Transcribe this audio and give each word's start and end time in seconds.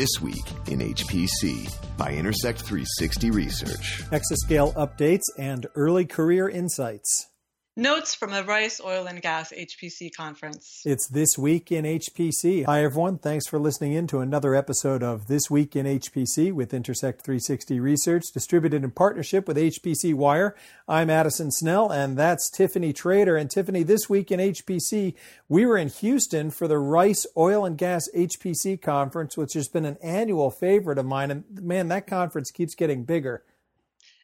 This 0.00 0.18
Week 0.22 0.46
in 0.68 0.78
HPC 0.78 1.70
by 1.98 2.14
Intersect 2.14 2.62
360 2.62 3.32
Research. 3.32 4.02
Exascale 4.10 4.72
updates 4.72 5.24
and 5.36 5.66
early 5.74 6.06
career 6.06 6.48
insights. 6.48 7.29
Notes 7.80 8.14
from 8.14 8.30
the 8.30 8.44
Rice 8.44 8.78
Oil 8.84 9.06
and 9.06 9.22
Gas 9.22 9.54
HPC 9.56 10.14
conference. 10.14 10.82
It's 10.84 11.08
This 11.08 11.38
Week 11.38 11.72
in 11.72 11.86
HPC. 11.86 12.66
Hi, 12.66 12.84
everyone. 12.84 13.16
Thanks 13.16 13.46
for 13.48 13.58
listening 13.58 13.94
in 13.94 14.06
to 14.08 14.20
another 14.20 14.54
episode 14.54 15.02
of 15.02 15.28
This 15.28 15.50
Week 15.50 15.74
in 15.74 15.86
HPC 15.86 16.52
with 16.52 16.74
Intersect 16.74 17.22
360 17.22 17.80
Research, 17.80 18.24
distributed 18.34 18.84
in 18.84 18.90
partnership 18.90 19.48
with 19.48 19.56
HPC 19.56 20.12
Wire. 20.12 20.54
I'm 20.86 21.08
Addison 21.08 21.50
Snell, 21.50 21.90
and 21.90 22.18
that's 22.18 22.50
Tiffany 22.50 22.92
Trader. 22.92 23.38
And 23.38 23.50
Tiffany, 23.50 23.82
this 23.82 24.10
week 24.10 24.30
in 24.30 24.40
HPC, 24.40 25.14
we 25.48 25.64
were 25.64 25.78
in 25.78 25.88
Houston 25.88 26.50
for 26.50 26.68
the 26.68 26.76
Rice 26.76 27.26
Oil 27.34 27.64
and 27.64 27.78
Gas 27.78 28.10
HPC 28.14 28.82
conference, 28.82 29.38
which 29.38 29.54
has 29.54 29.68
been 29.68 29.86
an 29.86 29.96
annual 30.02 30.50
favorite 30.50 30.98
of 30.98 31.06
mine. 31.06 31.30
And 31.30 31.44
man, 31.62 31.88
that 31.88 32.06
conference 32.06 32.50
keeps 32.50 32.74
getting 32.74 33.04
bigger. 33.04 33.42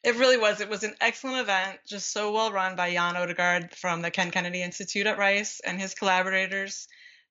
It 0.06 0.14
really 0.18 0.36
was. 0.36 0.60
It 0.60 0.68
was 0.68 0.84
an 0.84 0.94
excellent 1.00 1.40
event, 1.40 1.80
just 1.84 2.12
so 2.12 2.30
well 2.30 2.52
run 2.52 2.76
by 2.76 2.92
Jan 2.92 3.16
Odegaard 3.16 3.74
from 3.74 4.02
the 4.02 4.10
Ken 4.12 4.30
Kennedy 4.30 4.62
Institute 4.62 5.04
at 5.04 5.18
Rice 5.18 5.60
and 5.66 5.80
his 5.80 5.94
collaborators. 5.94 6.86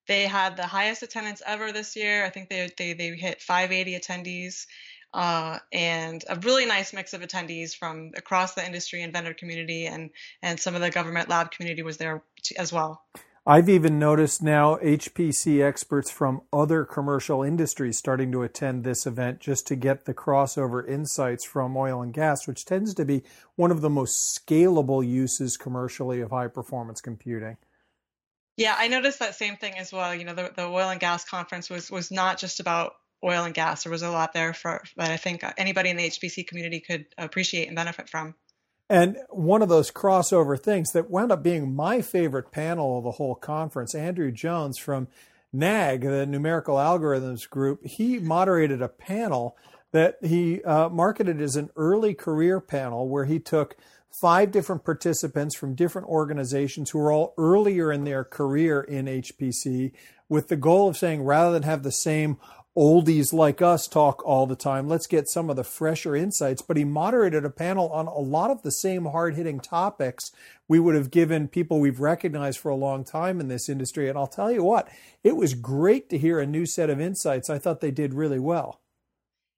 They 0.09 0.23
had 0.23 0.57
the 0.57 0.67
highest 0.67 1.01
attendance 1.01 1.41
ever 1.45 1.71
this 1.71 1.95
year. 1.95 2.25
I 2.25 2.29
think 2.29 2.49
they 2.49 2.69
they, 2.77 2.91
they 2.91 3.15
hit 3.15 3.41
580 3.41 3.97
attendees. 3.97 4.65
Uh, 5.13 5.59
and 5.71 6.25
a 6.27 6.35
really 6.35 6.65
nice 6.65 6.91
mix 6.91 7.13
of 7.13 7.21
attendees 7.21 7.73
from 7.73 8.11
across 8.17 8.55
the 8.55 8.65
industry 8.65 9.03
and 9.03 9.13
vendor 9.13 9.33
community, 9.33 9.85
and 9.85 10.09
and 10.41 10.59
some 10.59 10.75
of 10.75 10.81
the 10.81 10.91
government 10.91 11.29
lab 11.29 11.51
community 11.51 11.81
was 11.81 11.95
there 11.95 12.23
as 12.57 12.73
well. 12.73 13.05
I've 13.47 13.69
even 13.69 13.99
noticed 13.99 14.41
now 14.41 14.77
HPC 14.77 15.63
experts 15.63 16.09
from 16.09 16.41
other 16.51 16.83
commercial 16.83 17.43
industries 17.43 17.95
starting 17.95 18.31
to 18.31 18.41
attend 18.41 18.83
this 18.83 19.05
event 19.05 19.39
just 19.39 19.67
to 19.67 19.75
get 19.75 20.05
the 20.05 20.15
crossover 20.15 20.87
insights 20.87 21.45
from 21.45 21.77
oil 21.77 22.01
and 22.01 22.11
gas, 22.11 22.47
which 22.47 22.65
tends 22.65 22.95
to 22.95 23.05
be 23.05 23.21
one 23.55 23.69
of 23.69 23.81
the 23.81 23.89
most 23.89 24.35
scalable 24.35 25.07
uses 25.07 25.57
commercially 25.57 26.21
of 26.21 26.31
high 26.31 26.47
performance 26.47 27.01
computing. 27.01 27.57
Yeah, 28.57 28.75
I 28.79 28.87
noticed 28.87 29.19
that 29.19 29.35
same 29.35 29.57
thing 29.57 29.77
as 29.77 29.93
well. 29.93 30.15
You 30.15 30.25
know, 30.25 30.33
the, 30.33 30.51
the 30.55 30.65
oil 30.65 30.89
and 30.89 30.99
gas 30.99 31.23
conference 31.23 31.69
was 31.69 31.91
was 31.91 32.09
not 32.09 32.39
just 32.39 32.59
about 32.59 32.93
oil 33.23 33.43
and 33.43 33.53
gas. 33.53 33.83
There 33.83 33.91
was 33.91 34.01
a 34.01 34.09
lot 34.09 34.33
there 34.33 34.55
for 34.55 34.81
that 34.97 35.11
I 35.11 35.17
think 35.17 35.43
anybody 35.55 35.91
in 35.91 35.97
the 35.97 36.09
HPC 36.09 36.47
community 36.47 36.79
could 36.79 37.05
appreciate 37.15 37.67
and 37.67 37.75
benefit 37.75 38.09
from. 38.09 38.33
And 38.89 39.17
one 39.29 39.61
of 39.61 39.69
those 39.69 39.91
crossover 39.91 40.59
things 40.59 40.91
that 40.91 41.09
wound 41.09 41.31
up 41.31 41.41
being 41.41 41.75
my 41.75 42.01
favorite 42.01 42.51
panel 42.51 42.99
of 42.99 43.03
the 43.03 43.11
whole 43.11 43.35
conference, 43.35 43.95
Andrew 43.95 44.31
Jones 44.31 44.77
from 44.77 45.07
NAG, 45.51 46.01
the 46.01 46.25
Numerical 46.25 46.75
Algorithms 46.75 47.49
Group, 47.49 47.85
he 47.85 48.19
moderated 48.19 48.81
a 48.81 48.89
panel 48.89 49.57
that 49.91 50.17
he 50.21 50.61
uh, 50.63 50.89
marketed 50.89 51.41
as 51.41 51.55
an 51.55 51.69
early 51.75 52.13
career 52.13 52.59
panel 52.59 53.07
where 53.07 53.25
he 53.25 53.39
took 53.39 53.75
five 54.21 54.51
different 54.51 54.83
participants 54.83 55.55
from 55.55 55.75
different 55.75 56.07
organizations 56.07 56.89
who 56.89 56.99
were 56.99 57.11
all 57.11 57.33
earlier 57.37 57.91
in 57.91 58.03
their 58.03 58.23
career 58.23 58.81
in 58.81 59.05
HPC 59.05 59.93
with 60.29 60.47
the 60.47 60.55
goal 60.55 60.89
of 60.89 60.97
saying 60.97 61.23
rather 61.23 61.51
than 61.51 61.63
have 61.63 61.83
the 61.83 61.91
same 61.91 62.37
oldies 62.77 63.31
like 63.31 63.61
us 63.61 63.87
talk 63.87 64.25
all 64.25 64.45
the 64.45 64.55
time. 64.55 64.87
Let's 64.87 65.07
get 65.07 65.29
some 65.29 65.49
of 65.49 65.55
the 65.55 65.63
fresher 65.63 66.15
insights. 66.15 66.61
But 66.61 66.77
he 66.77 66.83
moderated 66.83 67.45
a 67.45 67.49
panel 67.49 67.89
on 67.89 68.07
a 68.07 68.19
lot 68.19 68.51
of 68.51 68.61
the 68.61 68.71
same 68.71 69.05
hard 69.05 69.35
hitting 69.35 69.59
topics 69.59 70.31
we 70.67 70.79
would 70.79 70.95
have 70.95 71.11
given 71.11 71.47
people 71.47 71.79
we've 71.79 71.99
recognized 71.99 72.59
for 72.59 72.69
a 72.69 72.75
long 72.75 73.03
time 73.03 73.39
in 73.39 73.47
this 73.47 73.69
industry. 73.69 74.09
And 74.09 74.17
I'll 74.17 74.27
tell 74.27 74.51
you 74.51 74.63
what, 74.63 74.89
it 75.23 75.35
was 75.35 75.53
great 75.53 76.09
to 76.09 76.17
hear 76.17 76.39
a 76.39 76.45
new 76.45 76.65
set 76.65 76.89
of 76.89 76.99
insights. 76.99 77.49
I 77.49 77.59
thought 77.59 77.81
they 77.81 77.91
did 77.91 78.13
really 78.13 78.39
well. 78.39 78.81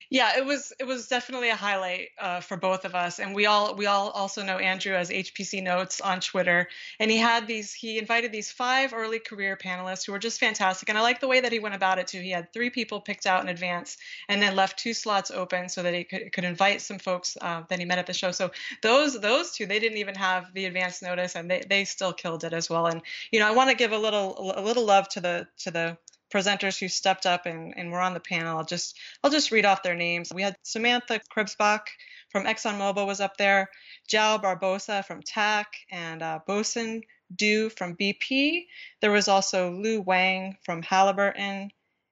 Yeah, 0.10 0.38
it 0.38 0.46
was 0.46 0.72
it 0.80 0.86
was 0.86 1.08
definitely 1.10 1.50
a 1.50 1.56
highlight 1.56 2.10
uh, 2.18 2.40
for 2.40 2.56
both 2.56 2.86
of 2.86 2.96
us, 2.96 3.20
and 3.20 3.36
we 3.36 3.46
all 3.46 3.76
we 3.76 3.88
all 3.88 4.10
also 4.12 4.42
know 4.42 4.58
Andrew 4.58 4.94
as 4.96 5.10
HPC 5.10 5.62
Notes 5.62 6.00
on 6.00 6.22
Twitter, 6.22 6.70
and 7.00 7.12
he 7.12 7.18
had 7.18 7.46
these 7.46 7.74
he 7.74 7.98
invited 7.98 8.32
these 8.32 8.50
five 8.50 8.94
early 8.94 9.20
career 9.20 9.58
panelists 9.58 10.06
who 10.06 10.14
were 10.14 10.20
just 10.20 10.40
fantastic, 10.40 10.88
and 10.88 10.98
I 10.98 11.02
like 11.02 11.20
the 11.20 11.28
way 11.28 11.42
that 11.42 11.52
he 11.52 11.60
went 11.60 11.76
about 11.76 12.00
it 12.00 12.08
too. 12.08 12.22
He 12.22 12.32
had 12.32 12.54
three 12.54 12.70
people 12.70 13.02
picked 13.02 13.26
out 13.26 13.44
in 13.44 13.50
advance, 13.50 13.98
and 14.30 14.42
then 14.42 14.56
left 14.56 14.80
two 14.80 14.94
slots 14.94 15.30
open 15.30 15.68
so 15.68 15.84
that 15.84 15.94
he 15.94 16.06
could, 16.06 16.32
could 16.32 16.46
invite 16.46 16.82
some 16.82 17.00
folks 17.00 17.36
uh, 17.42 17.64
that 17.68 17.80
he 17.80 17.86
met 17.86 18.00
at 18.00 18.08
the 18.08 18.14
show. 18.14 18.32
So 18.32 18.52
those 18.82 19.20
those 19.20 19.52
two 19.52 19.66
they 19.66 19.80
didn't 19.80 19.98
even 19.98 20.16
have 20.16 20.54
the 20.54 20.66
advance 20.66 21.02
notice, 21.02 21.36
and 21.36 21.52
they 21.52 21.64
they 21.68 21.84
still 21.84 22.14
killed 22.14 22.46
it 22.46 22.54
as 22.54 22.70
well. 22.70 22.88
And 22.88 23.02
you 23.32 23.40
know 23.42 23.48
I 23.48 23.52
want 23.52 23.70
to 23.72 23.76
give 23.76 23.92
a 23.92 23.98
little 23.98 24.54
a 24.56 24.62
little 24.62 24.86
love 24.86 25.10
to 25.10 25.20
the 25.20 25.48
to 25.60 25.72
the 25.72 25.98
presenters 26.34 26.80
who 26.80 26.88
stepped 26.88 27.26
up 27.26 27.46
and, 27.46 27.74
and 27.78 27.92
were 27.92 28.02
on 28.02 28.14
the 28.14 28.20
panel. 28.20 28.58
I'll 28.58 28.66
just 28.66 28.98
I'll 29.24 29.32
just 29.32 29.52
read 29.52 29.66
off 29.66 29.84
their 29.84 29.96
names. 29.96 30.32
We 30.34 30.42
had 30.42 30.58
Samantha 30.64 31.22
Krebsbach 31.32 31.88
from 32.30 32.46
ExxonMobil 32.46 33.08
was 33.08 33.22
up 33.22 33.38
there, 33.38 33.70
João 34.10 34.42
Barbosa 34.42 35.06
from 35.06 35.22
TACC, 35.22 35.66
and 35.92 36.22
uh, 36.22 36.40
Bosun 36.46 37.02
Du 37.36 37.70
from 37.70 37.96
BP. 37.96 38.68
There 39.02 39.12
was 39.12 39.28
also 39.28 39.72
Lu 39.72 40.02
Wang 40.02 40.58
from 40.64 40.82
Halliburton, 40.82 41.72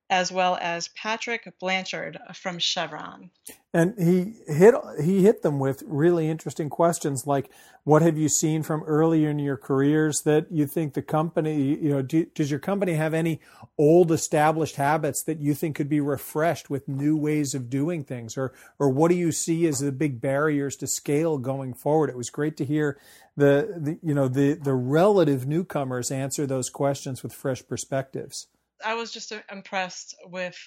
as 0.09 0.31
well 0.31 0.57
as 0.61 0.89
Patrick 0.89 1.51
Blanchard 1.59 2.19
from 2.33 2.59
Chevron. 2.59 3.31
And 3.73 3.95
he 3.97 4.35
hit 4.47 4.73
he 5.03 5.23
hit 5.23 5.41
them 5.41 5.59
with 5.59 5.83
really 5.85 6.29
interesting 6.29 6.69
questions 6.69 7.25
like, 7.25 7.49
"What 7.83 8.03
have 8.03 8.17
you 8.17 8.29
seen 8.29 8.63
from 8.63 8.83
earlier 8.83 9.29
in 9.29 9.39
your 9.39 9.57
careers 9.57 10.21
that 10.21 10.51
you 10.51 10.67
think 10.67 10.93
the 10.93 11.01
company, 11.01 11.75
you 11.75 11.89
know, 11.89 12.01
do, 12.01 12.25
does 12.35 12.51
your 12.51 12.59
company 12.59 12.93
have 12.93 13.13
any 13.13 13.41
old 13.77 14.11
established 14.11 14.77
habits 14.77 15.23
that 15.23 15.39
you 15.39 15.53
think 15.53 15.75
could 15.75 15.89
be 15.89 15.99
refreshed 15.99 16.69
with 16.69 16.87
new 16.87 17.17
ways 17.17 17.53
of 17.53 17.69
doing 17.69 18.03
things, 18.03 18.37
or 18.37 18.53
or 18.79 18.89
what 18.89 19.09
do 19.09 19.17
you 19.17 19.31
see 19.31 19.65
as 19.67 19.79
the 19.79 19.91
big 19.91 20.21
barriers 20.21 20.75
to 20.77 20.87
scale 20.87 21.37
going 21.37 21.73
forward?" 21.73 22.09
It 22.09 22.17
was 22.17 22.29
great 22.29 22.55
to 22.57 22.65
hear 22.65 22.97
the, 23.35 23.75
the 23.77 23.99
you 24.01 24.13
know 24.13 24.27
the 24.27 24.53
the 24.53 24.75
relative 24.75 25.47
newcomers 25.47 26.11
answer 26.11 26.45
those 26.45 26.69
questions 26.69 27.23
with 27.23 27.33
fresh 27.33 27.67
perspectives. 27.67 28.47
I 28.85 28.93
was 28.93 29.11
just 29.11 29.33
impressed 29.51 30.15
with 30.25 30.57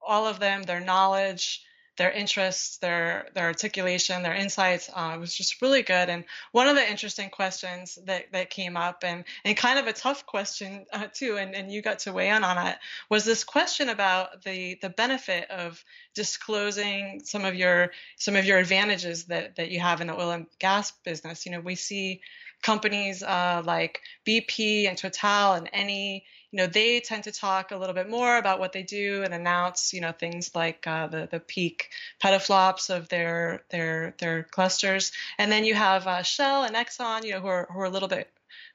all 0.00 0.26
of 0.26 0.40
them, 0.40 0.62
their 0.62 0.80
knowledge, 0.80 1.62
their 1.96 2.10
interests, 2.10 2.76
their 2.78 3.28
their 3.34 3.46
articulation, 3.46 4.22
their 4.22 4.34
insights. 4.34 4.90
Uh, 4.94 5.12
it 5.14 5.18
was 5.18 5.34
just 5.34 5.62
really 5.62 5.82
good. 5.82 6.08
And 6.08 6.24
one 6.52 6.68
of 6.68 6.76
the 6.76 6.90
interesting 6.90 7.30
questions 7.30 7.98
that, 8.04 8.32
that 8.32 8.50
came 8.50 8.76
up, 8.76 9.02
and 9.02 9.24
and 9.44 9.56
kind 9.56 9.78
of 9.78 9.86
a 9.86 9.92
tough 9.92 10.26
question 10.26 10.84
uh, 10.92 11.06
too, 11.12 11.36
and, 11.36 11.54
and 11.54 11.72
you 11.72 11.82
got 11.82 12.00
to 12.00 12.12
weigh 12.12 12.28
in 12.28 12.44
on 12.44 12.66
it, 12.66 12.76
was 13.08 13.24
this 13.24 13.44
question 13.44 13.88
about 13.88 14.42
the 14.42 14.78
the 14.82 14.90
benefit 14.90 15.50
of 15.50 15.82
disclosing 16.14 17.20
some 17.24 17.44
of 17.44 17.54
your 17.54 17.92
some 18.16 18.36
of 18.36 18.44
your 18.44 18.58
advantages 18.58 19.24
that 19.26 19.56
that 19.56 19.70
you 19.70 19.80
have 19.80 20.00
in 20.00 20.08
the 20.08 20.14
oil 20.14 20.30
and 20.30 20.46
gas 20.58 20.92
business. 21.04 21.46
You 21.46 21.52
know, 21.52 21.60
we 21.60 21.76
see 21.76 22.20
companies 22.62 23.22
uh, 23.22 23.62
like 23.64 24.00
BP 24.26 24.88
and 24.88 24.98
Total 24.98 25.54
and 25.54 25.70
Eni 25.72 26.22
you 26.56 26.62
know, 26.62 26.68
they 26.68 27.00
tend 27.00 27.24
to 27.24 27.32
talk 27.32 27.70
a 27.70 27.76
little 27.76 27.94
bit 27.94 28.08
more 28.08 28.38
about 28.38 28.58
what 28.58 28.72
they 28.72 28.82
do 28.82 29.22
and 29.22 29.34
announce, 29.34 29.92
you 29.92 30.00
know, 30.00 30.12
things 30.12 30.52
like 30.54 30.86
uh, 30.86 31.06
the 31.06 31.28
the 31.30 31.38
peak 31.38 31.90
petaflops 32.24 32.88
of 32.88 33.10
their 33.10 33.62
their 33.68 34.14
their 34.18 34.44
clusters. 34.44 35.12
And 35.36 35.52
then 35.52 35.66
you 35.66 35.74
have 35.74 36.06
uh, 36.06 36.22
Shell 36.22 36.64
and 36.64 36.74
Exxon, 36.74 37.24
you 37.24 37.32
know, 37.32 37.40
who 37.40 37.48
are 37.48 37.68
who 37.70 37.80
are 37.80 37.84
a 37.84 37.90
little 37.90 38.08
bit 38.08 38.30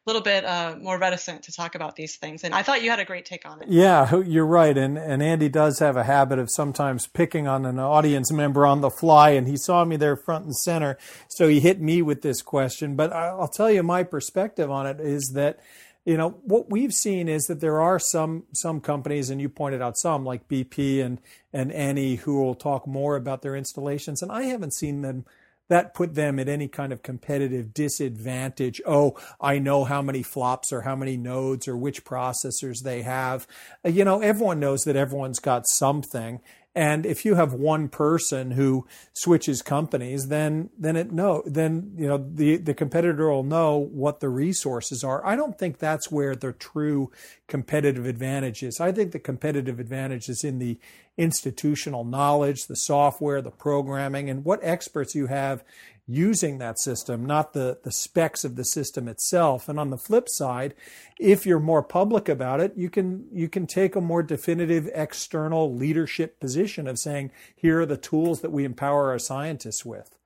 little 0.06 0.22
bit 0.22 0.46
uh, 0.46 0.75
more 0.80 1.00
reticent 1.00 1.42
to 1.44 1.52
talk 1.52 1.74
about 1.74 1.96
these 1.96 2.18
things. 2.18 2.44
And 2.44 2.53
I 2.53 2.62
thought 2.62 2.84
you 2.84 2.92
had 2.92 3.00
a 3.00 3.06
great 3.06 3.25
take 3.25 3.47
on 3.47 3.64
it. 3.64 3.68
Yeah, 3.68 4.16
you're 4.16 4.46
right. 4.46 4.78
And 4.78 4.96
and 5.00 5.24
Andy 5.24 5.50
does 5.50 5.80
have 5.80 5.98
a 5.98 6.03
habit 6.03 6.38
of 6.38 6.52
sometimes 6.52 7.08
picking 7.08 7.48
on 7.48 7.66
an 7.66 7.80
audience 7.80 8.31
member 8.31 8.63
on 8.63 8.81
the 8.81 8.92
fly, 8.92 9.31
and 9.31 9.48
he 9.48 9.58
saw 9.58 9.86
me 9.86 9.96
there 9.96 10.16
front 10.16 10.46
and 10.46 10.56
center, 10.56 11.00
so 11.28 11.48
he 11.48 11.59
hit 11.59 11.81
me 11.81 12.03
with 12.03 12.22
this 12.22 12.44
question. 12.44 12.96
But 12.96 13.12
I'll 13.12 13.48
tell 13.48 13.72
you 13.72 13.81
my 13.81 14.03
perspective 14.03 14.69
on 14.69 14.86
it 14.86 15.00
is 15.00 15.31
that 15.34 15.59
you 16.06 16.17
know 16.17 16.29
what 16.44 16.69
we've 16.69 16.94
seen 16.94 17.28
is 17.28 17.45
that 17.45 17.59
there 17.59 17.79
are 17.79 18.00
some 18.00 18.44
some 18.53 18.81
companies 18.81 19.29
and 19.29 19.39
you 19.39 19.50
pointed 19.50 19.81
out 19.81 19.97
some 19.97 20.25
like 20.25 20.47
BP 20.47 21.03
and 21.03 21.22
and 21.53 21.72
Eni 21.72 22.18
who 22.19 22.42
will 22.42 22.56
talk 22.56 22.88
more 22.88 23.15
about 23.15 23.42
their 23.42 23.56
installations 23.56 24.21
and 24.21 24.31
I 24.31 24.44
haven't 24.44 24.74
seen 24.74 25.01
them 25.01 25.25
that 25.71 25.94
put 25.94 26.15
them 26.15 26.38
at 26.38 26.50
any 26.50 26.68
kind 26.68 26.92
of 26.92 27.01
competitive 27.01 27.74
disadvantage. 27.74 28.81
Oh, 28.86 29.18
I 29.39 29.57
know 29.57 29.86
how 29.86 30.01
many 30.01 30.21
flops 30.21 30.74
or 30.74 30.81
how 30.81 30.98
many 30.98 31.15
nodes 31.15 31.65
or 31.65 31.77
which 31.77 32.04
processors 32.04 32.83
they 32.83 33.04
have. 33.04 33.47
You 33.86 34.04
know, 34.04 34.19
everyone 34.19 34.59
knows 34.59 34.81
that 34.81 34.97
everyone's 34.97 35.39
got 35.39 35.65
something. 35.65 36.42
And 36.73 37.06
if 37.06 37.25
you 37.25 37.35
have 37.35 37.53
one 37.53 37.89
person 37.89 38.51
who 38.51 38.88
switches 39.12 39.62
companies, 39.62 40.29
then 40.29 40.69
then 40.77 40.95
it 40.95 41.12
no 41.12 41.44
then 41.45 41.94
you 41.97 42.07
know 42.07 42.18
the 42.18 42.56
the 42.56 42.73
competitor 42.73 43.29
will 43.29 43.44
know 43.44 43.77
what 43.77 44.21
the 44.21 44.29
resources 44.29 45.03
are. 45.03 45.25
I 45.25 45.35
don't 45.35 45.57
think 45.57 45.79
that's 45.79 46.09
where 46.09 46.33
the 46.33 46.53
true 46.53 47.12
competitive 47.47 48.06
advantage 48.06 48.63
is. 48.63 48.79
I 48.79 48.94
think 48.94 49.12
the 49.12 49.19
competitive 49.19 49.81
advantage 49.81 50.29
is 50.29 50.45
in 50.45 50.59
the 50.59 50.79
institutional 51.18 52.06
knowledge, 52.06 52.68
the 52.68 52.75
software, 52.75 53.41
the 53.41 53.51
programming, 53.51 54.29
and 54.29 54.45
what 54.45 54.59
experts 54.63 55.13
you 55.13 55.27
have 55.27 55.65
using 56.07 56.57
that 56.57 56.80
system, 56.80 57.25
not 57.25 57.53
the, 57.53 57.80
the 57.83 57.92
specs 57.92 58.44
of 58.44 58.56
the 58.56 58.65
system 58.65 59.07
itself. 59.07 59.69
And 59.69 59.80
on 59.80 59.89
the 59.89 59.98
flip 59.98 60.27
side, 60.27 60.74
if 61.19 61.45
you're 61.45 61.59
more 61.59 61.83
public 61.83 62.27
about 62.27 62.59
it, 62.59 62.74
you 62.75 62.89
can 62.89 63.27
you 63.31 63.48
can 63.48 63.68
take 63.68 63.95
a 63.95 64.01
more 64.01 64.24
definitive 64.24 64.89
external 64.94 65.74
leadership 65.74 66.39
position 66.39 66.88
of 66.88 67.00
saying, 67.00 67.31
here 67.56 67.81
are 67.81 67.86
the 67.86 67.98
tools 67.98 68.42
that 68.42 68.51
we 68.51 68.65
empower 68.65 69.09
our 69.09 69.19
scientists 69.19 69.86
with. 69.86 70.18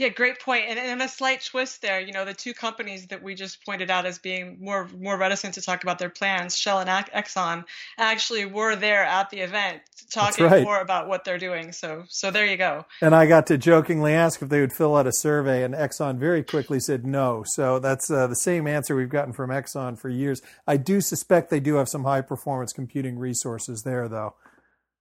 Yeah, 0.00 0.08
great 0.08 0.40
point. 0.40 0.64
And, 0.66 0.78
and 0.78 1.02
a 1.02 1.08
slight 1.08 1.44
twist 1.44 1.82
there, 1.82 2.00
you 2.00 2.14
know, 2.14 2.24
the 2.24 2.32
two 2.32 2.54
companies 2.54 3.08
that 3.08 3.22
we 3.22 3.34
just 3.34 3.62
pointed 3.66 3.90
out 3.90 4.06
as 4.06 4.18
being 4.18 4.56
more 4.58 4.88
more 4.98 5.18
reticent 5.18 5.52
to 5.56 5.60
talk 5.60 5.82
about 5.82 5.98
their 5.98 6.08
plans, 6.08 6.56
Shell 6.56 6.80
and 6.80 6.88
Exxon, 6.88 7.66
actually 7.98 8.46
were 8.46 8.76
there 8.76 9.04
at 9.04 9.28
the 9.28 9.40
event 9.40 9.82
talking 10.08 10.46
right. 10.46 10.64
more 10.64 10.80
about 10.80 11.06
what 11.06 11.24
they're 11.24 11.36
doing. 11.36 11.72
So 11.72 12.04
so 12.08 12.30
there 12.30 12.46
you 12.46 12.56
go. 12.56 12.86
And 13.02 13.14
I 13.14 13.26
got 13.26 13.46
to 13.48 13.58
jokingly 13.58 14.14
ask 14.14 14.40
if 14.40 14.48
they 14.48 14.62
would 14.62 14.72
fill 14.72 14.96
out 14.96 15.06
a 15.06 15.12
survey, 15.12 15.64
and 15.64 15.74
Exxon 15.74 16.16
very 16.16 16.42
quickly 16.42 16.80
said 16.80 17.04
no. 17.04 17.44
So 17.44 17.78
that's 17.78 18.10
uh, 18.10 18.26
the 18.26 18.36
same 18.36 18.66
answer 18.66 18.96
we've 18.96 19.10
gotten 19.10 19.34
from 19.34 19.50
Exxon 19.50 19.98
for 19.98 20.08
years. 20.08 20.40
I 20.66 20.78
do 20.78 21.02
suspect 21.02 21.50
they 21.50 21.60
do 21.60 21.74
have 21.74 21.90
some 21.90 22.04
high 22.04 22.22
performance 22.22 22.72
computing 22.72 23.18
resources 23.18 23.82
there, 23.82 24.08
though. 24.08 24.34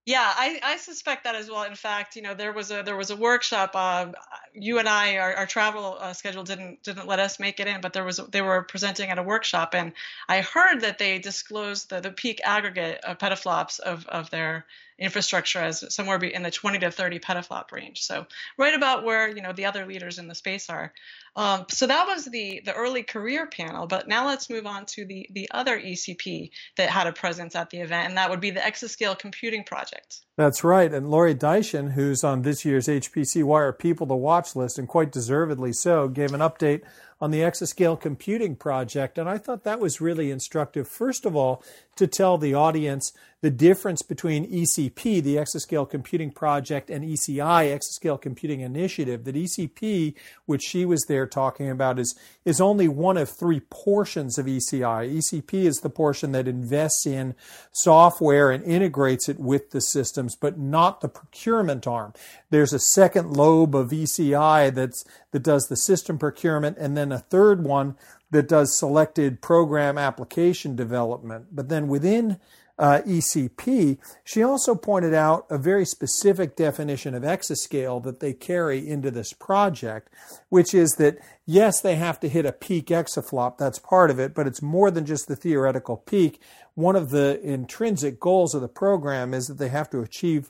Yeah, 0.09 0.25
I, 0.25 0.59
I 0.63 0.77
suspect 0.77 1.25
that 1.25 1.35
as 1.35 1.51
well. 1.51 1.61
In 1.65 1.75
fact, 1.75 2.15
you 2.15 2.23
know, 2.23 2.33
there 2.33 2.51
was 2.51 2.71
a 2.71 2.81
there 2.81 2.95
was 2.95 3.11
a 3.11 3.15
workshop. 3.15 3.73
Uh, 3.75 4.07
you 4.55 4.79
and 4.79 4.89
I, 4.89 5.17
our, 5.17 5.35
our 5.35 5.45
travel 5.45 5.97
uh, 5.99 6.13
schedule 6.13 6.43
didn't 6.43 6.81
didn't 6.81 7.05
let 7.05 7.19
us 7.19 7.39
make 7.39 7.59
it 7.59 7.67
in, 7.67 7.79
but 7.79 7.93
there 7.93 8.03
was 8.03 8.17
they 8.17 8.41
were 8.41 8.63
presenting 8.63 9.11
at 9.11 9.19
a 9.19 9.23
workshop, 9.23 9.75
and 9.75 9.93
I 10.27 10.41
heard 10.41 10.81
that 10.81 10.97
they 10.97 11.19
disclosed 11.19 11.91
the, 11.91 12.01
the 12.01 12.09
peak 12.09 12.41
aggregate 12.43 13.01
of 13.03 13.19
petaflops 13.19 13.79
of 13.79 14.07
of 14.07 14.31
their 14.31 14.65
infrastructure 14.99 15.59
as 15.59 15.83
somewhere 15.93 16.17
in 16.17 16.43
the 16.43 16.51
20 16.51 16.79
to 16.79 16.91
30 16.91 17.19
petaflop 17.19 17.71
range. 17.71 18.01
So 18.01 18.25
right 18.57 18.73
about 18.73 19.03
where 19.03 19.27
you 19.27 19.41
know 19.41 19.53
the 19.53 19.65
other 19.65 19.85
leaders 19.85 20.19
in 20.19 20.27
the 20.27 20.35
space 20.35 20.69
are. 20.69 20.93
Um, 21.35 21.65
so 21.69 21.87
that 21.87 22.07
was 22.07 22.25
the 22.25 22.61
the 22.65 22.73
early 22.73 23.03
career 23.03 23.47
panel. 23.47 23.87
But 23.87 24.07
now 24.07 24.27
let's 24.27 24.49
move 24.49 24.65
on 24.65 24.85
to 24.87 25.05
the 25.05 25.27
the 25.31 25.49
other 25.51 25.79
ECP 25.79 26.51
that 26.77 26.89
had 26.89 27.07
a 27.07 27.13
presence 27.13 27.55
at 27.55 27.69
the 27.69 27.79
event, 27.79 28.09
and 28.09 28.17
that 28.17 28.29
would 28.29 28.41
be 28.41 28.51
the 28.51 28.59
Exascale 28.59 29.17
Computing 29.17 29.63
Project. 29.63 30.21
That's 30.37 30.63
right. 30.63 30.93
And 30.93 31.09
Lori 31.09 31.35
Diachin, 31.35 31.91
who's 31.91 32.23
on 32.23 32.43
this 32.43 32.63
year's 32.63 32.87
HPC 32.87 33.43
Wire 33.43 33.73
People 33.73 34.07
to 34.07 34.15
Watch 34.15 34.55
list, 34.55 34.79
and 34.79 34.87
quite 34.87 35.11
deservedly 35.11 35.73
so, 35.73 36.07
gave 36.07 36.33
an 36.33 36.39
update 36.39 36.81
on 37.21 37.31
the 37.31 37.39
Exascale 37.39 37.99
Computing 37.99 38.55
Project. 38.55 39.17
And 39.17 39.29
I 39.29 39.37
thought 39.37 39.63
that 39.63 39.79
was 39.79 39.99
really 40.01 40.31
instructive, 40.31 40.87
first 40.87 41.25
of 41.25 41.35
all, 41.35 41.63
to 41.95 42.07
tell 42.07 42.37
the 42.37 42.53
audience 42.53 43.11
the 43.41 43.49
difference 43.49 44.01
between 44.01 44.49
ECP, 44.51 45.23
the 45.23 45.37
Exascale 45.37 45.89
Computing 45.89 46.31
Project, 46.31 46.89
and 46.89 47.05
ECI, 47.05 47.73
Exascale 47.73 48.19
Computing 48.19 48.59
Initiative. 48.59 49.23
That 49.23 49.35
ECP, 49.35 50.13
which 50.45 50.61
she 50.61 50.85
was 50.85 51.05
there 51.07 51.25
talking 51.25 51.69
about, 51.69 51.99
is, 51.99 52.17
is 52.43 52.59
only 52.59 52.89
one 52.89 53.15
of 53.15 53.29
three 53.29 53.61
portions 53.69 54.37
of 54.37 54.45
ECI. 54.45 55.13
ECP 55.17 55.53
is 55.53 55.77
the 55.77 55.89
portion 55.89 56.33
that 56.33 56.49
invests 56.49 57.05
in 57.05 57.33
software 57.71 58.51
and 58.51 58.63
integrates 58.63 59.29
it 59.29 59.39
with 59.39 59.71
the 59.71 59.81
systems, 59.81 60.35
but 60.35 60.57
not 60.57 60.99
the 60.99 61.09
procurement 61.09 61.87
arm. 61.87 62.13
There's 62.49 62.73
a 62.73 62.79
second 62.79 63.37
lobe 63.37 63.73
of 63.73 63.91
ECI 63.91 64.73
that's, 64.73 65.05
that 65.31 65.43
does 65.43 65.67
the 65.69 65.77
system 65.77 66.17
procurement, 66.17 66.77
and 66.77 66.97
then 66.97 67.08
a 67.11 67.19
third 67.19 67.63
one 67.63 67.95
that 68.31 68.47
does 68.47 68.77
selected 68.77 69.41
program 69.41 69.97
application 69.97 70.75
development. 70.75 71.47
But 71.51 71.69
then 71.69 71.87
within 71.87 72.39
uh, 72.77 73.01
ECP, 73.05 73.97
she 74.23 74.41
also 74.41 74.73
pointed 74.73 75.13
out 75.13 75.45
a 75.49 75.57
very 75.57 75.85
specific 75.85 76.55
definition 76.55 77.13
of 77.13 77.23
exascale 77.23 78.01
that 78.03 78.21
they 78.21 78.31
carry 78.31 78.87
into 78.87 79.11
this 79.11 79.33
project, 79.33 80.09
which 80.47 80.73
is 80.73 80.91
that 80.91 81.17
yes, 81.45 81.81
they 81.81 81.95
have 81.95 82.19
to 82.21 82.29
hit 82.29 82.45
a 82.45 82.53
peak 82.53 82.87
exaflop, 82.87 83.57
that's 83.57 83.79
part 83.79 84.09
of 84.09 84.19
it, 84.19 84.33
but 84.33 84.47
it's 84.47 84.61
more 84.61 84.89
than 84.89 85.05
just 85.05 85.27
the 85.27 85.35
theoretical 85.35 85.97
peak. 85.97 86.39
One 86.75 86.95
of 86.95 87.09
the 87.09 87.41
intrinsic 87.41 88.19
goals 88.19 88.55
of 88.55 88.61
the 88.61 88.69
program 88.69 89.33
is 89.33 89.47
that 89.47 89.57
they 89.57 89.69
have 89.69 89.89
to 89.89 89.99
achieve 89.99 90.49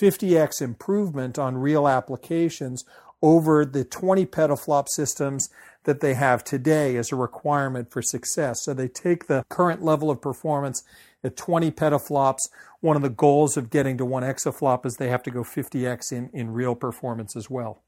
50x 0.00 0.60
improvement 0.60 1.38
on 1.38 1.56
real 1.56 1.88
applications 1.88 2.84
over 3.22 3.64
the 3.64 3.84
20 3.84 4.26
petaflop 4.26 4.88
systems 4.88 5.48
that 5.84 6.00
they 6.00 6.14
have 6.14 6.44
today 6.44 6.96
as 6.96 7.12
a 7.12 7.16
requirement 7.16 7.90
for 7.90 8.02
success. 8.02 8.62
So 8.62 8.74
they 8.74 8.88
take 8.88 9.26
the 9.26 9.44
current 9.48 9.82
level 9.82 10.10
of 10.10 10.20
performance 10.20 10.82
at 11.24 11.36
20 11.36 11.70
petaflops. 11.70 12.48
One 12.80 12.96
of 12.96 13.02
the 13.02 13.10
goals 13.10 13.56
of 13.56 13.70
getting 13.70 13.98
to 13.98 14.04
one 14.04 14.22
exaflop 14.22 14.84
is 14.86 14.96
they 14.96 15.08
have 15.08 15.22
to 15.24 15.30
go 15.30 15.42
50x 15.42 16.12
in, 16.12 16.30
in 16.32 16.50
real 16.50 16.74
performance 16.74 17.36
as 17.36 17.48
well. 17.48 17.82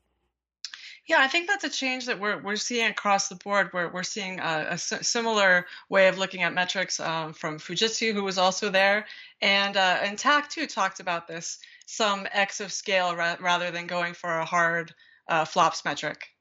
Yeah, 1.06 1.16
I 1.18 1.26
think 1.26 1.48
that's 1.48 1.64
a 1.64 1.68
change 1.68 2.06
that 2.06 2.20
we're 2.20 2.40
we're 2.40 2.54
seeing 2.54 2.88
across 2.88 3.28
the 3.28 3.34
board. 3.34 3.70
We're 3.72 3.90
we're 3.90 4.04
seeing 4.04 4.38
a, 4.38 4.78
similar 4.78 5.66
way 5.88 6.06
of 6.06 6.16
looking 6.16 6.42
at 6.42 6.54
metrics 6.54 7.00
um, 7.00 7.32
from 7.32 7.58
Fujitsu, 7.58 8.14
who 8.14 8.22
was 8.22 8.38
also 8.38 8.70
there, 8.70 9.06
and 9.40 9.76
uh, 9.76 9.98
and 10.00 10.16
TACC 10.16 10.48
too 10.48 10.66
talked 10.68 11.00
about 11.00 11.26
this 11.26 11.58
some 11.86 12.28
x 12.30 12.60
of 12.60 12.72
scale 12.72 13.16
ra- 13.16 13.36
rather 13.40 13.72
than 13.72 13.88
going 13.88 14.14
for 14.14 14.38
a 14.38 14.44
hard 14.44 14.94
uh, 15.28 15.44
flops 15.44 15.84
metric. 15.84 16.31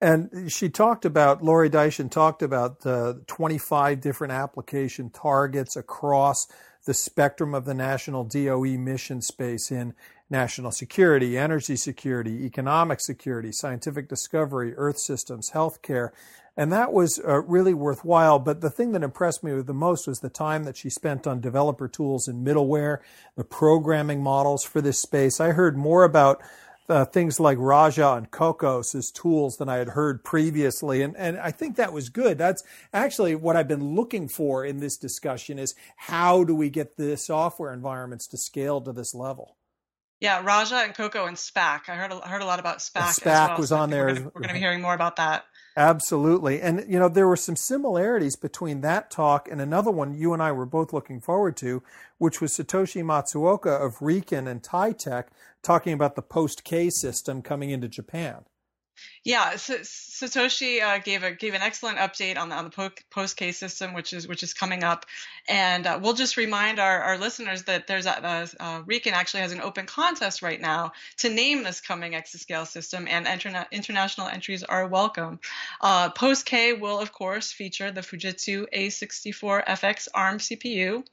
And 0.00 0.50
she 0.50 0.70
talked 0.70 1.04
about, 1.04 1.42
Lori 1.42 1.68
Diachin 1.68 2.10
talked 2.10 2.42
about 2.42 2.80
the 2.80 3.22
25 3.26 4.00
different 4.00 4.32
application 4.32 5.10
targets 5.10 5.76
across 5.76 6.46
the 6.86 6.94
spectrum 6.94 7.54
of 7.54 7.66
the 7.66 7.74
national 7.74 8.24
DOE 8.24 8.78
mission 8.78 9.20
space 9.20 9.70
in 9.70 9.94
national 10.30 10.72
security, 10.72 11.36
energy 11.36 11.76
security, 11.76 12.46
economic 12.46 13.00
security, 13.00 13.50
scientific 13.52 14.08
discovery, 14.08 14.74
earth 14.76 14.98
systems, 14.98 15.50
healthcare. 15.50 16.10
And 16.56 16.72
that 16.72 16.92
was 16.92 17.20
uh, 17.26 17.42
really 17.42 17.74
worthwhile. 17.74 18.38
But 18.38 18.60
the 18.60 18.70
thing 18.70 18.92
that 18.92 19.02
impressed 19.02 19.42
me 19.42 19.60
the 19.60 19.74
most 19.74 20.06
was 20.06 20.18
the 20.18 20.30
time 20.30 20.64
that 20.64 20.76
she 20.76 20.88
spent 20.88 21.26
on 21.26 21.40
developer 21.40 21.88
tools 21.88 22.26
and 22.26 22.46
middleware, 22.46 22.98
the 23.36 23.44
programming 23.44 24.22
models 24.22 24.64
for 24.64 24.80
this 24.80 25.00
space. 25.00 25.40
I 25.40 25.52
heard 25.52 25.76
more 25.76 26.04
about 26.04 26.40
uh, 26.90 27.04
things 27.04 27.38
like 27.38 27.56
Raja 27.58 28.14
and 28.14 28.30
Kokkos 28.30 28.94
as 28.94 29.10
tools 29.10 29.56
than 29.56 29.68
I 29.68 29.76
had 29.76 29.90
heard 29.90 30.24
previously. 30.24 31.02
And, 31.02 31.16
and 31.16 31.38
I 31.38 31.50
think 31.50 31.76
that 31.76 31.92
was 31.92 32.08
good. 32.08 32.36
That's 32.36 32.62
actually 32.92 33.34
what 33.34 33.56
I've 33.56 33.68
been 33.68 33.94
looking 33.94 34.28
for 34.28 34.64
in 34.64 34.80
this 34.80 34.96
discussion 34.96 35.58
is 35.58 35.74
how 35.96 36.44
do 36.44 36.54
we 36.54 36.68
get 36.68 36.96
the 36.96 37.16
software 37.16 37.72
environments 37.72 38.26
to 38.28 38.36
scale 38.36 38.80
to 38.82 38.92
this 38.92 39.14
level? 39.14 39.56
Yeah, 40.20 40.42
Raja 40.44 40.76
and 40.76 40.94
Coco 40.94 41.24
and 41.24 41.36
Spack. 41.36 41.88
I 41.88 41.94
heard 41.94 42.12
a, 42.12 42.20
heard 42.20 42.42
a 42.42 42.44
lot 42.44 42.60
about 42.60 42.78
Spack. 42.78 43.18
Spack 43.18 43.48
well, 43.48 43.58
was 43.58 43.68
so 43.70 43.78
on 43.78 43.88
there. 43.88 44.06
We're 44.06 44.30
going 44.30 44.48
to 44.48 44.52
be 44.52 44.58
hearing 44.58 44.82
more 44.82 44.92
about 44.94 45.16
that. 45.16 45.44
Absolutely. 45.80 46.60
And, 46.60 46.84
you 46.86 46.98
know, 46.98 47.08
there 47.08 47.26
were 47.26 47.36
some 47.36 47.56
similarities 47.56 48.36
between 48.36 48.82
that 48.82 49.10
talk 49.10 49.48
and 49.50 49.62
another 49.62 49.90
one 49.90 50.12
you 50.14 50.34
and 50.34 50.42
I 50.42 50.52
were 50.52 50.66
both 50.66 50.92
looking 50.92 51.20
forward 51.22 51.56
to, 51.56 51.82
which 52.18 52.38
was 52.38 52.52
Satoshi 52.52 53.02
Matsuoka 53.02 53.82
of 53.82 54.02
RIKEN 54.02 54.46
and 54.46 54.62
Titech 54.62 55.28
talking 55.62 55.94
about 55.94 56.16
the 56.16 56.22
post 56.22 56.64
K 56.64 56.90
system 56.90 57.40
coming 57.40 57.70
into 57.70 57.88
Japan. 57.88 58.44
Yeah, 59.24 59.56
so, 59.56 59.78
Satoshi 59.78 60.82
uh, 60.82 60.98
gave 60.98 61.22
a 61.22 61.32
gave 61.32 61.52
an 61.54 61.60
excellent 61.60 61.98
update 61.98 62.38
on 62.38 62.48
the, 62.48 62.54
on 62.54 62.64
the 62.64 62.92
post 63.10 63.36
K 63.36 63.52
system, 63.52 63.92
which 63.92 64.12
is 64.12 64.26
which 64.26 64.42
is 64.42 64.54
coming 64.54 64.82
up, 64.82 65.04
and 65.48 65.86
uh, 65.86 65.98
we'll 66.02 66.14
just 66.14 66.36
remind 66.38 66.78
our, 66.78 67.00
our 67.02 67.18
listeners 67.18 67.64
that 67.64 67.86
there's 67.86 68.06
a, 68.06 68.48
uh, 68.58 68.82
actually 69.12 69.40
has 69.40 69.52
an 69.52 69.60
open 69.60 69.84
contest 69.86 70.40
right 70.40 70.60
now 70.60 70.92
to 71.18 71.28
name 71.28 71.62
this 71.62 71.80
coming 71.80 72.12
exascale 72.12 72.66
system, 72.66 73.06
and 73.08 73.26
interna- 73.26 73.70
international 73.70 74.28
entries 74.28 74.62
are 74.62 74.86
welcome. 74.86 75.38
Uh, 75.80 76.10
post 76.10 76.46
K 76.46 76.72
will 76.72 76.98
of 76.98 77.12
course 77.12 77.52
feature 77.52 77.90
the 77.90 78.00
Fujitsu 78.00 78.66
A64FX 78.74 80.08
ARM 80.14 80.38
CPU. 80.38 81.04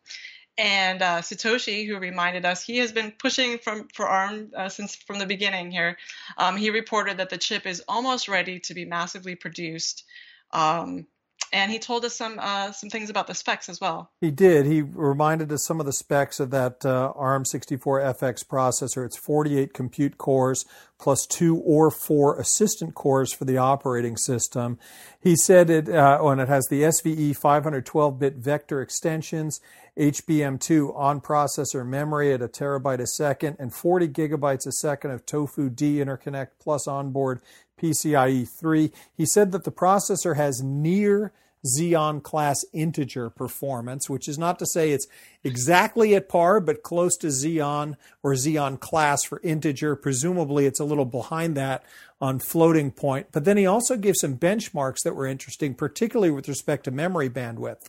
And 0.58 1.02
uh, 1.02 1.22
Satoshi, 1.22 1.88
who 1.88 2.00
reminded 2.00 2.46
us, 2.46 2.64
he 2.64 2.80
has 2.80 2.92
been 2.92 3.12
pushing 3.12 3.60
from 3.60 3.88
for 3.94 4.08
ARM 4.08 4.52
uh, 4.56 4.70
since 4.70 4.96
from 4.96 5.20
the 5.20 5.26
beginning 5.28 5.70
here. 5.72 5.98
Um, 6.38 6.58
he 6.58 6.72
reported 6.72 7.18
that 7.18 7.30
the 7.30 7.38
chip 7.38 7.68
is 7.68 7.84
almost 7.88 8.28
ready 8.28 8.60
to 8.62 8.74
be 8.74 8.86
massively 8.86 9.36
produced. 9.36 10.04
Um, 10.52 11.06
and 11.54 11.72
he 11.72 11.80
told 11.80 12.06
us 12.06 12.16
some 12.16 12.38
uh, 12.40 12.72
some 12.72 12.90
things 12.90 13.10
about 13.10 13.28
the 13.28 13.34
specs 13.34 13.70
as 13.70 13.80
well. 13.80 14.12
He 14.22 14.32
did. 14.32 14.66
He 14.66 14.82
reminded 14.82 15.52
us 15.52 15.66
some 15.66 15.80
of 15.80 15.86
the 15.86 15.94
specs 15.94 16.40
of 16.40 16.50
that 16.52 16.86
uh, 16.86 17.14
ARM64FX 17.16 18.46
processor. 18.46 19.06
It's 19.06 19.18
48 19.18 19.74
compute 19.74 20.18
cores 20.18 20.66
plus 21.00 21.26
two 21.28 21.58
or 21.58 21.92
four 21.92 22.40
assistant 22.40 22.96
cores 22.96 23.32
for 23.32 23.46
the 23.46 23.58
operating 23.58 24.18
system. 24.18 24.80
He 25.20 25.36
said 25.36 25.70
it, 25.70 25.90
uh, 25.90 26.18
oh, 26.20 26.30
and 26.30 26.42
it 26.42 26.48
has 26.48 26.66
the 26.68 26.84
SVE 26.84 27.40
512-bit 27.40 28.36
vector 28.36 28.82
extensions. 28.82 29.60
HBM2 29.98 30.96
on 30.96 31.22
processor 31.22 31.86
memory 31.86 32.32
at 32.32 32.42
a 32.42 32.48
terabyte 32.48 33.00
a 33.00 33.08
second 33.08 33.58
and 33.60 33.74
40 33.74 34.08
gigabytes 34.10 34.68
a 34.68 34.72
second 34.72 35.12
of 35.12 35.26
TOFU 35.26 35.76
D 35.76 35.98
interconnect 35.98 36.50
plus 36.60 36.88
onboard 36.88 37.42
PCIe 37.78 38.48
3. 38.48 38.92
He 39.16 39.26
said 39.26 39.52
that 39.52 39.64
the 39.64 39.72
processor 39.72 40.36
has 40.36 40.62
near 40.62 41.32
Xeon 41.66 42.22
class 42.22 42.64
integer 42.74 43.30
performance, 43.30 44.10
which 44.10 44.28
is 44.28 44.38
not 44.38 44.60
to 44.60 44.66
say 44.66 44.92
it's 44.92 45.08
exactly 45.44 46.16
at 46.16 46.30
par, 46.30 46.60
but 46.60 46.84
close 46.84 47.18
to 47.18 47.28
Xeon 47.28 47.96
or 48.24 48.34
Xeon 48.34 48.80
class 48.80 49.24
for 49.24 49.42
integer. 49.44 49.96
Presumably, 49.96 50.66
it's 50.66 50.80
a 50.80 50.86
little 50.86 51.06
behind 51.06 51.56
that 51.58 51.84
on 52.22 52.40
floating 52.40 52.92
point. 52.92 53.28
But 53.32 53.46
then 53.46 53.58
he 53.58 53.66
also 53.66 53.98
gave 53.98 54.16
some 54.18 54.38
benchmarks 54.38 55.04
that 55.04 55.16
were 55.16 55.26
interesting, 55.26 55.74
particularly 55.74 56.32
with 56.32 56.48
respect 56.48 56.86
to 56.86 56.92
memory 56.92 57.30
bandwidth. 57.30 57.88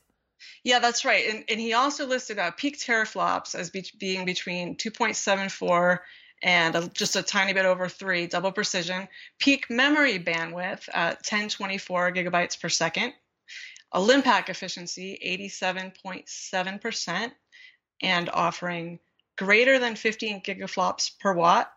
Yeah, 0.64 0.78
that's 0.78 1.04
right. 1.04 1.28
And, 1.28 1.44
and 1.48 1.60
he 1.60 1.72
also 1.72 2.06
listed 2.06 2.38
uh, 2.38 2.50
peak 2.52 2.78
teraflops 2.78 3.54
as 3.54 3.70
be- 3.70 3.90
being 3.98 4.24
between 4.24 4.76
2.74 4.76 5.98
and 6.42 6.74
a, 6.74 6.88
just 6.88 7.16
a 7.16 7.22
tiny 7.22 7.52
bit 7.52 7.66
over 7.66 7.88
three, 7.88 8.26
double 8.26 8.52
precision. 8.52 9.08
Peak 9.38 9.70
memory 9.70 10.18
bandwidth 10.18 10.88
at 10.92 11.16
1024 11.16 12.12
gigabytes 12.12 12.60
per 12.60 12.68
second. 12.68 13.12
A 13.92 14.00
LINPACK 14.00 14.50
efficiency, 14.50 15.18
87.7%, 15.50 17.32
and 18.02 18.30
offering 18.30 18.98
greater 19.36 19.78
than 19.78 19.96
15 19.96 20.42
gigaflops 20.42 21.18
per 21.18 21.32
watt. 21.32 21.72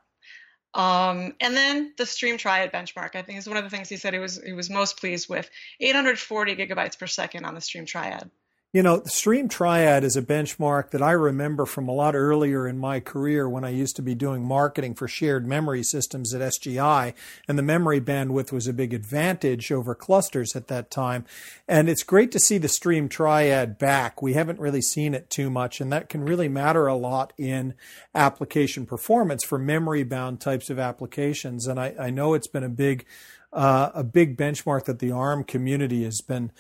Um, 0.74 1.36
and 1.41 1.56
then 1.56 1.94
the 1.98 2.06
Stream 2.06 2.38
Triad 2.38 2.72
benchmark, 2.72 3.15
I 3.15 3.22
think, 3.22 3.39
is 3.39 3.48
one 3.48 3.58
of 3.58 3.63
the 3.63 3.70
things 3.70 3.89
he 3.89 3.98
said 3.98 4.13
he 4.13 4.20
was 4.20 4.41
he 4.41 4.53
was 4.53 4.70
most 4.70 4.98
pleased 5.00 5.27
with. 5.30 5.50
840 5.80 6.56
gigabytes 6.56 6.98
per 6.98 7.08
second 7.08 7.46
on 7.46 7.56
the 7.56 7.62
Stream 7.62 7.86
Triad. 7.86 8.30
You 8.74 8.84
know, 8.84 9.00
the 9.00 9.10
Stream 9.10 9.50
Triad 9.50 10.06
is 10.06 10.16
a 10.16 10.22
benchmark 10.22 10.92
that 10.92 11.01
I 11.01 11.12
remember 11.12 11.66
from 11.66 11.90
a 11.90 11.94
lot 11.94 12.16
earlier 12.16 12.66
in 12.66 12.78
my 12.78 13.01
career 13.01 13.50
when 13.50 13.66
I 13.66 13.70
used 13.70 13.98
to 13.98 14.01
be 14.01 14.16
doing 14.16 14.46
marketing 14.46 14.96
for 14.96 15.10
shared 15.10 15.46
memory 15.46 15.84
systems 15.84 16.34
at 16.34 16.40
SGI, 16.40 17.13
and 17.50 17.60
the 17.60 17.63
memory 17.63 18.00
bandwidth 18.00 18.54
was 18.54 18.68
a 18.68 18.74
big 18.74 18.94
advantage 18.94 19.74
over 19.74 19.94
clusters 19.94 20.56
at 20.56 20.70
that 20.70 20.90
time. 20.90 21.25
And 21.68 21.90
it's 21.90 22.04
great 22.04 22.32
to 22.32 22.40
see 22.40 22.58
the 22.58 22.70
Stream 22.70 23.10
Triad 23.10 23.78
back. 23.78 24.22
We 24.22 24.36
haven't 24.36 24.62
really 24.62 24.82
seen 24.82 25.13
it 25.13 25.30
too 25.30 25.50
much, 25.50 25.82
and 25.82 25.92
that 25.92 26.08
can 26.08 26.24
really 26.24 26.48
matter 26.48 26.88
a 26.88 26.96
lot 26.96 27.34
in 27.38 27.74
application 28.16 28.86
performance 28.86 29.44
for 29.44 29.58
memory 29.58 30.04
bound 30.04 30.40
types 30.40 30.70
of 30.70 30.80
applications. 30.80 31.68
And 31.68 31.78
I, 31.78 31.94
I 32.00 32.10
know 32.10 32.36
it's 32.36 32.48
been 32.48 32.63
a 32.63 32.70
big 32.70 33.06
uh, 33.54 33.92
a 33.94 34.04
big 34.04 34.38
benchmark 34.38 34.86
that 34.86 35.00
the 35.00 35.12
ARM 35.12 35.44
community 35.44 36.04
has 36.06 36.22
been 36.22 36.51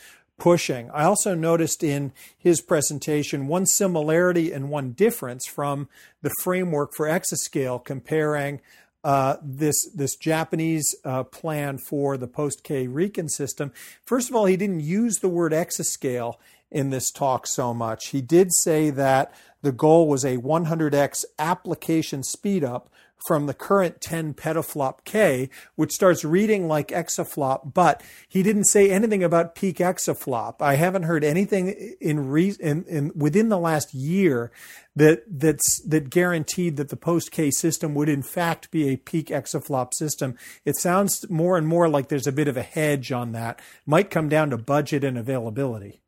pushing. 0.41 0.89
I 0.89 1.03
also 1.03 1.35
noticed 1.35 1.83
in 1.83 2.13
his 2.35 2.61
presentation 2.61 3.47
one 3.47 3.67
similarity 3.67 4.51
and 4.51 4.71
one 4.71 4.93
difference 4.93 5.45
from 5.45 5.87
the 6.23 6.31
framework 6.41 6.95
for 6.95 7.05
exascale 7.05 7.85
comparing 7.85 8.59
uh, 9.03 9.35
this 9.43 9.87
this 9.93 10.15
Japanese 10.15 10.95
uh, 11.05 11.25
plan 11.25 11.77
for 11.77 12.17
the 12.17 12.27
post 12.27 12.63
K 12.63 12.87
Riken 12.87 13.29
system. 13.29 13.71
First 14.03 14.31
of 14.31 14.35
all, 14.35 14.47
he 14.47 14.57
didn't 14.57 14.79
use 14.79 15.17
the 15.17 15.29
word 15.29 15.51
exascale 15.51 16.37
in 16.71 16.89
this 16.89 17.11
talk 17.11 17.45
so 17.45 17.71
much. 17.71 18.07
He 18.07 18.21
did 18.21 18.51
say 18.51 18.89
that 18.89 19.31
the 19.61 19.71
goal 19.71 20.07
was 20.07 20.25
a 20.25 20.37
100x 20.37 21.23
application 21.37 22.21
speedup 22.21 22.85
from 23.25 23.45
the 23.45 23.53
current 23.53 24.01
10 24.01 24.33
petaflop 24.33 25.03
K, 25.05 25.49
which 25.75 25.93
starts 25.93 26.23
reading 26.23 26.67
like 26.67 26.89
exaflop, 26.89 27.73
but 27.73 28.01
he 28.27 28.43
didn't 28.43 28.65
say 28.65 28.89
anything 28.89 29.23
about 29.23 29.55
peak 29.55 29.77
exaflop. 29.77 30.55
I 30.59 30.75
haven't 30.75 31.03
heard 31.03 31.23
anything 31.23 31.69
in, 31.99 32.29
re- 32.29 32.55
in, 32.59 32.83
in 32.85 33.11
within 33.15 33.49
the 33.49 33.59
last 33.59 33.93
year 33.93 34.51
that 34.95 35.23
that's 35.27 35.81
that 35.83 36.09
guaranteed 36.09 36.75
that 36.77 36.89
the 36.89 36.97
post 36.97 37.31
K 37.31 37.49
system 37.49 37.93
would 37.95 38.09
in 38.09 38.21
fact 38.21 38.71
be 38.71 38.89
a 38.89 38.97
peak 38.97 39.27
exaflop 39.27 39.93
system. 39.93 40.35
It 40.65 40.75
sounds 40.75 41.29
more 41.29 41.57
and 41.57 41.67
more 41.67 41.87
like 41.87 42.09
there's 42.09 42.27
a 42.27 42.31
bit 42.31 42.47
of 42.47 42.57
a 42.57 42.63
hedge 42.63 43.11
on 43.11 43.31
that. 43.31 43.61
Might 43.85 44.09
come 44.09 44.27
down 44.27 44.49
to 44.49 44.57
budget 44.57 45.03
and 45.03 45.17
availability. 45.17 46.00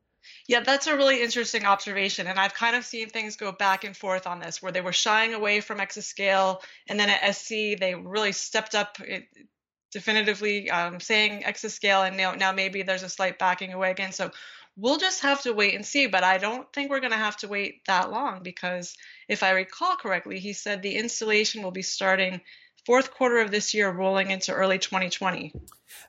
Yeah, 0.47 0.59
that's 0.59 0.87
a 0.87 0.97
really 0.97 1.21
interesting 1.21 1.65
observation. 1.65 2.27
And 2.27 2.37
I've 2.37 2.53
kind 2.53 2.75
of 2.75 2.83
seen 2.83 3.09
things 3.09 3.37
go 3.37 3.51
back 3.53 3.85
and 3.85 3.95
forth 3.95 4.27
on 4.27 4.39
this, 4.39 4.61
where 4.61 4.73
they 4.73 4.81
were 4.81 4.91
shying 4.91 5.33
away 5.33 5.61
from 5.61 5.77
exascale. 5.79 6.61
And 6.87 6.99
then 6.99 7.09
at 7.09 7.35
SC, 7.35 7.79
they 7.79 7.95
really 7.95 8.33
stepped 8.33 8.75
up 8.75 8.99
it, 8.99 9.25
definitively 9.91 10.69
um, 10.69 10.99
saying 10.99 11.43
exascale. 11.43 12.05
And 12.05 12.17
now, 12.17 12.33
now 12.33 12.51
maybe 12.51 12.83
there's 12.83 13.03
a 13.03 13.09
slight 13.09 13.39
backing 13.39 13.71
away 13.71 13.91
again. 13.91 14.11
So 14.11 14.31
we'll 14.75 14.97
just 14.97 15.21
have 15.21 15.41
to 15.43 15.53
wait 15.53 15.75
and 15.75 15.85
see. 15.85 16.07
But 16.07 16.25
I 16.25 16.39
don't 16.39 16.71
think 16.73 16.89
we're 16.89 16.99
going 16.99 17.11
to 17.11 17.17
have 17.17 17.37
to 17.37 17.47
wait 17.47 17.85
that 17.87 18.11
long 18.11 18.43
because 18.43 18.97
if 19.29 19.43
I 19.43 19.51
recall 19.51 19.95
correctly, 19.95 20.39
he 20.39 20.51
said 20.51 20.81
the 20.81 20.97
installation 20.97 21.63
will 21.63 21.71
be 21.71 21.83
starting 21.83 22.41
fourth 22.85 23.13
quarter 23.13 23.39
of 23.39 23.51
this 23.51 23.73
year 23.73 23.89
rolling 23.91 24.31
into 24.31 24.53
early 24.53 24.79
2020. 24.79 25.53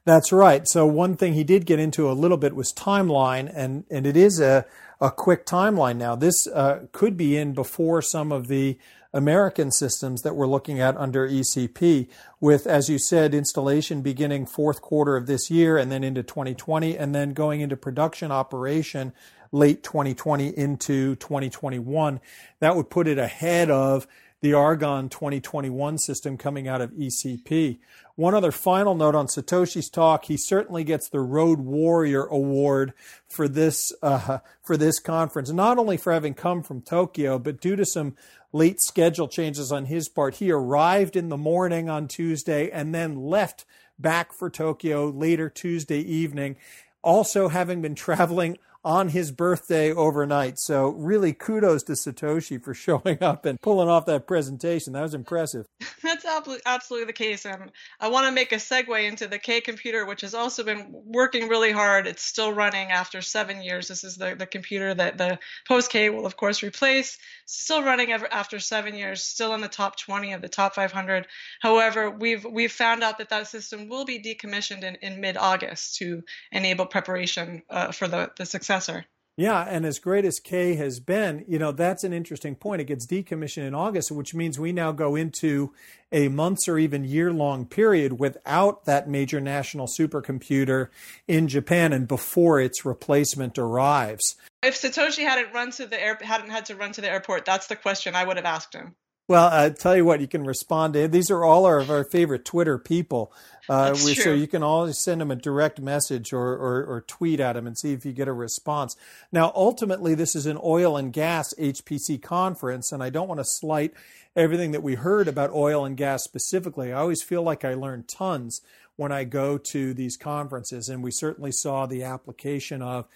That's 0.04 0.32
right. 0.32 0.62
So 0.66 0.86
one 0.86 1.16
thing 1.16 1.34
he 1.34 1.44
did 1.44 1.66
get 1.66 1.78
into 1.78 2.10
a 2.10 2.12
little 2.12 2.36
bit 2.36 2.54
was 2.54 2.72
timeline, 2.72 3.50
and, 3.54 3.84
and 3.90 4.06
it 4.06 4.16
is 4.16 4.40
a, 4.40 4.66
a 5.00 5.10
quick 5.10 5.46
timeline 5.46 5.96
now. 5.96 6.16
This 6.16 6.46
uh, 6.46 6.86
could 6.92 7.16
be 7.16 7.36
in 7.36 7.52
before 7.52 8.02
some 8.02 8.32
of 8.32 8.48
the 8.48 8.78
American 9.12 9.70
systems 9.70 10.22
that 10.22 10.34
we're 10.34 10.48
looking 10.48 10.80
at 10.80 10.96
under 10.96 11.28
ECP, 11.28 12.08
with, 12.40 12.66
as 12.66 12.88
you 12.88 12.98
said, 12.98 13.32
installation 13.32 14.02
beginning 14.02 14.44
fourth 14.44 14.82
quarter 14.82 15.16
of 15.16 15.26
this 15.26 15.50
year 15.50 15.78
and 15.78 15.92
then 15.92 16.02
into 16.02 16.22
2020, 16.22 16.98
and 16.98 17.14
then 17.14 17.32
going 17.32 17.60
into 17.60 17.76
production 17.76 18.32
operation 18.32 19.12
late 19.52 19.84
2020 19.84 20.48
into 20.58 21.14
2021. 21.16 22.20
That 22.58 22.74
would 22.74 22.90
put 22.90 23.06
it 23.06 23.18
ahead 23.18 23.70
of 23.70 24.08
the 24.44 24.52
Argonne 24.52 25.08
2021 25.08 25.96
system 25.96 26.36
coming 26.36 26.68
out 26.68 26.82
of 26.82 26.90
ECP. 26.90 27.78
One 28.14 28.34
other 28.34 28.52
final 28.52 28.94
note 28.94 29.14
on 29.14 29.26
Satoshi's 29.26 29.88
talk: 29.88 30.26
he 30.26 30.36
certainly 30.36 30.84
gets 30.84 31.08
the 31.08 31.20
Road 31.20 31.60
Warrior 31.60 32.26
Award 32.26 32.92
for 33.26 33.48
this 33.48 33.90
uh, 34.02 34.40
for 34.62 34.76
this 34.76 35.00
conference, 35.00 35.50
not 35.50 35.78
only 35.78 35.96
for 35.96 36.12
having 36.12 36.34
come 36.34 36.62
from 36.62 36.82
Tokyo, 36.82 37.38
but 37.38 37.58
due 37.58 37.74
to 37.74 37.86
some 37.86 38.16
late 38.52 38.82
schedule 38.82 39.28
changes 39.28 39.72
on 39.72 39.86
his 39.86 40.10
part. 40.10 40.34
He 40.34 40.52
arrived 40.52 41.16
in 41.16 41.30
the 41.30 41.38
morning 41.38 41.88
on 41.88 42.06
Tuesday 42.06 42.70
and 42.70 42.94
then 42.94 43.16
left 43.16 43.64
back 43.98 44.34
for 44.34 44.50
Tokyo 44.50 45.08
later 45.08 45.48
Tuesday 45.48 46.00
evening. 46.00 46.56
Also, 47.00 47.48
having 47.48 47.80
been 47.80 47.94
traveling 47.94 48.58
on 48.84 49.08
his 49.08 49.32
birthday 49.32 49.92
overnight. 49.92 50.58
So 50.58 50.88
really 50.90 51.32
kudos 51.32 51.82
to 51.84 51.92
Satoshi 51.92 52.62
for 52.62 52.74
showing 52.84 53.22
up 53.22 53.46
and 53.46 53.60
pulling 53.60 53.88
off 53.88 54.06
that 54.06 54.26
presentation. 54.26 54.92
That 54.92 55.02
was 55.02 55.14
impressive. 55.14 55.66
That's 56.02 56.26
absolutely 56.66 57.06
the 57.06 57.12
case. 57.12 57.46
And 57.46 57.72
I 57.98 58.08
want 58.08 58.26
to 58.26 58.32
make 58.32 58.52
a 58.52 58.56
segue 58.56 59.08
into 59.08 59.26
the 59.26 59.38
K 59.38 59.60
computer, 59.60 60.04
which 60.04 60.20
has 60.20 60.34
also 60.34 60.62
been 60.62 60.86
working 60.90 61.48
really 61.48 61.72
hard. 61.72 62.06
It's 62.06 62.22
still 62.22 62.52
running 62.52 62.90
after 62.90 63.22
seven 63.22 63.62
years. 63.62 63.88
This 63.88 64.04
is 64.04 64.16
the, 64.16 64.34
the 64.34 64.46
computer 64.46 64.92
that 64.92 65.16
the 65.16 65.38
post 65.66 65.90
K 65.90 66.10
will, 66.10 66.26
of 66.26 66.36
course, 66.36 66.62
replace. 66.62 67.16
Still 67.46 67.82
running 67.82 68.12
after 68.12 68.58
seven 68.58 68.94
years, 68.94 69.22
still 69.22 69.54
in 69.54 69.60
the 69.60 69.68
top 69.68 69.98
20 69.98 70.32
of 70.32 70.42
the 70.42 70.48
top 70.48 70.74
500. 70.74 71.26
However, 71.60 72.10
we've 72.10 72.44
we've 72.44 72.72
found 72.72 73.02
out 73.02 73.18
that 73.18 73.30
that 73.30 73.46
system 73.48 73.88
will 73.88 74.04
be 74.04 74.20
decommissioned 74.20 74.82
in, 74.82 74.96
in 74.96 75.20
mid 75.20 75.36
August 75.36 75.96
to 75.96 76.22
enable 76.52 76.86
preparation 76.86 77.62
uh, 77.70 77.92
for 77.92 78.08
the, 78.08 78.30
the 78.36 78.46
success 78.46 78.73
successor. 78.74 79.06
Yeah, 79.36 79.66
and 79.68 79.84
as 79.84 79.98
great 79.98 80.24
as 80.24 80.38
K 80.38 80.76
has 80.76 81.00
been, 81.00 81.44
you 81.48 81.58
know, 81.58 81.72
that's 81.72 82.04
an 82.04 82.12
interesting 82.12 82.54
point. 82.54 82.80
It 82.80 82.84
gets 82.84 83.04
decommissioned 83.04 83.66
in 83.66 83.74
August, 83.74 84.12
which 84.12 84.32
means 84.32 84.60
we 84.60 84.70
now 84.70 84.92
go 84.92 85.16
into 85.16 85.72
a 86.12 86.28
months 86.28 86.68
or 86.68 86.78
even 86.78 87.02
year 87.02 87.32
long 87.32 87.66
period 87.66 88.20
without 88.20 88.84
that 88.84 89.08
major 89.08 89.40
national 89.40 89.88
supercomputer 89.88 90.88
in 91.26 91.48
Japan 91.48 91.92
and 91.92 92.06
before 92.06 92.60
its 92.60 92.84
replacement 92.84 93.58
arrives. 93.58 94.36
If 94.62 94.80
Satoshi 94.80 95.24
hadn't 95.24 95.52
run 95.52 95.72
to 95.72 95.86
the 95.86 96.00
air, 96.00 96.16
hadn't 96.22 96.50
had 96.50 96.66
to 96.66 96.76
run 96.76 96.92
to 96.92 97.00
the 97.00 97.10
airport, 97.10 97.44
that's 97.44 97.66
the 97.66 97.76
question 97.76 98.14
I 98.14 98.24
would 98.24 98.36
have 98.36 98.46
asked 98.46 98.72
him. 98.72 98.94
Well, 99.26 99.48
I 99.50 99.70
tell 99.70 99.96
you 99.96 100.04
what, 100.04 100.20
you 100.20 100.28
can 100.28 100.44
respond 100.44 100.92
to. 100.94 101.08
These 101.08 101.30
are 101.30 101.44
all 101.44 101.64
our, 101.64 101.78
of 101.78 101.90
our 101.90 102.04
favorite 102.04 102.44
Twitter 102.44 102.76
people. 102.76 103.32
Uh, 103.70 103.92
we, 104.04 104.14
so 104.14 104.34
you 104.34 104.46
can 104.46 104.62
always 104.62 104.98
send 104.98 105.22
them 105.22 105.30
a 105.30 105.36
direct 105.36 105.80
message 105.80 106.34
or, 106.34 106.52
or, 106.52 106.84
or, 106.84 107.00
tweet 107.00 107.40
at 107.40 107.54
them 107.54 107.66
and 107.66 107.78
see 107.78 107.94
if 107.94 108.04
you 108.04 108.12
get 108.12 108.28
a 108.28 108.32
response. 108.34 108.94
Now, 109.32 109.50
ultimately, 109.54 110.14
this 110.14 110.36
is 110.36 110.44
an 110.44 110.58
oil 110.62 110.98
and 110.98 111.10
gas 111.10 111.54
HPC 111.58 112.20
conference, 112.20 112.92
and 112.92 113.02
I 113.02 113.08
don't 113.08 113.26
want 113.26 113.40
to 113.40 113.44
slight 113.46 113.94
everything 114.36 114.72
that 114.72 114.82
we 114.82 114.96
heard 114.96 115.26
about 115.26 115.50
oil 115.52 115.86
and 115.86 115.96
gas 115.96 116.22
specifically. 116.22 116.92
I 116.92 116.98
always 116.98 117.22
feel 117.22 117.42
like 117.42 117.64
I 117.64 117.72
learn 117.72 118.04
tons 118.06 118.60
when 118.96 119.10
I 119.10 119.24
go 119.24 119.56
to 119.56 119.94
these 119.94 120.18
conferences, 120.18 120.90
and 120.90 121.02
we 121.02 121.10
certainly 121.10 121.52
saw 121.52 121.86
the 121.86 122.02
application 122.02 122.82
of 122.82 123.06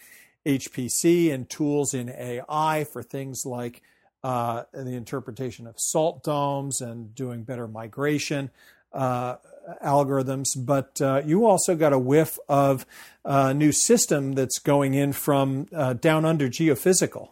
HPC 0.46 1.30
and 1.30 1.50
tools 1.50 1.92
in 1.92 2.08
AI 2.08 2.84
for 2.90 3.02
things 3.02 3.44
like 3.44 3.82
uh, 4.24 4.64
the 4.72 4.94
interpretation 4.94 5.66
of 5.66 5.74
salt 5.78 6.22
domes 6.24 6.80
and 6.80 7.14
doing 7.14 7.42
better 7.42 7.68
migration 7.68 8.50
uh, 8.92 9.36
algorithms. 9.84 10.46
But 10.56 11.00
uh, 11.00 11.22
you 11.24 11.46
also 11.46 11.74
got 11.76 11.92
a 11.92 11.98
whiff 11.98 12.38
of 12.48 12.86
a 13.24 13.54
new 13.54 13.72
system 13.72 14.32
that's 14.32 14.58
going 14.58 14.94
in 14.94 15.12
from 15.12 15.66
uh, 15.74 15.92
down 15.94 16.24
under 16.24 16.48
geophysical. 16.48 17.30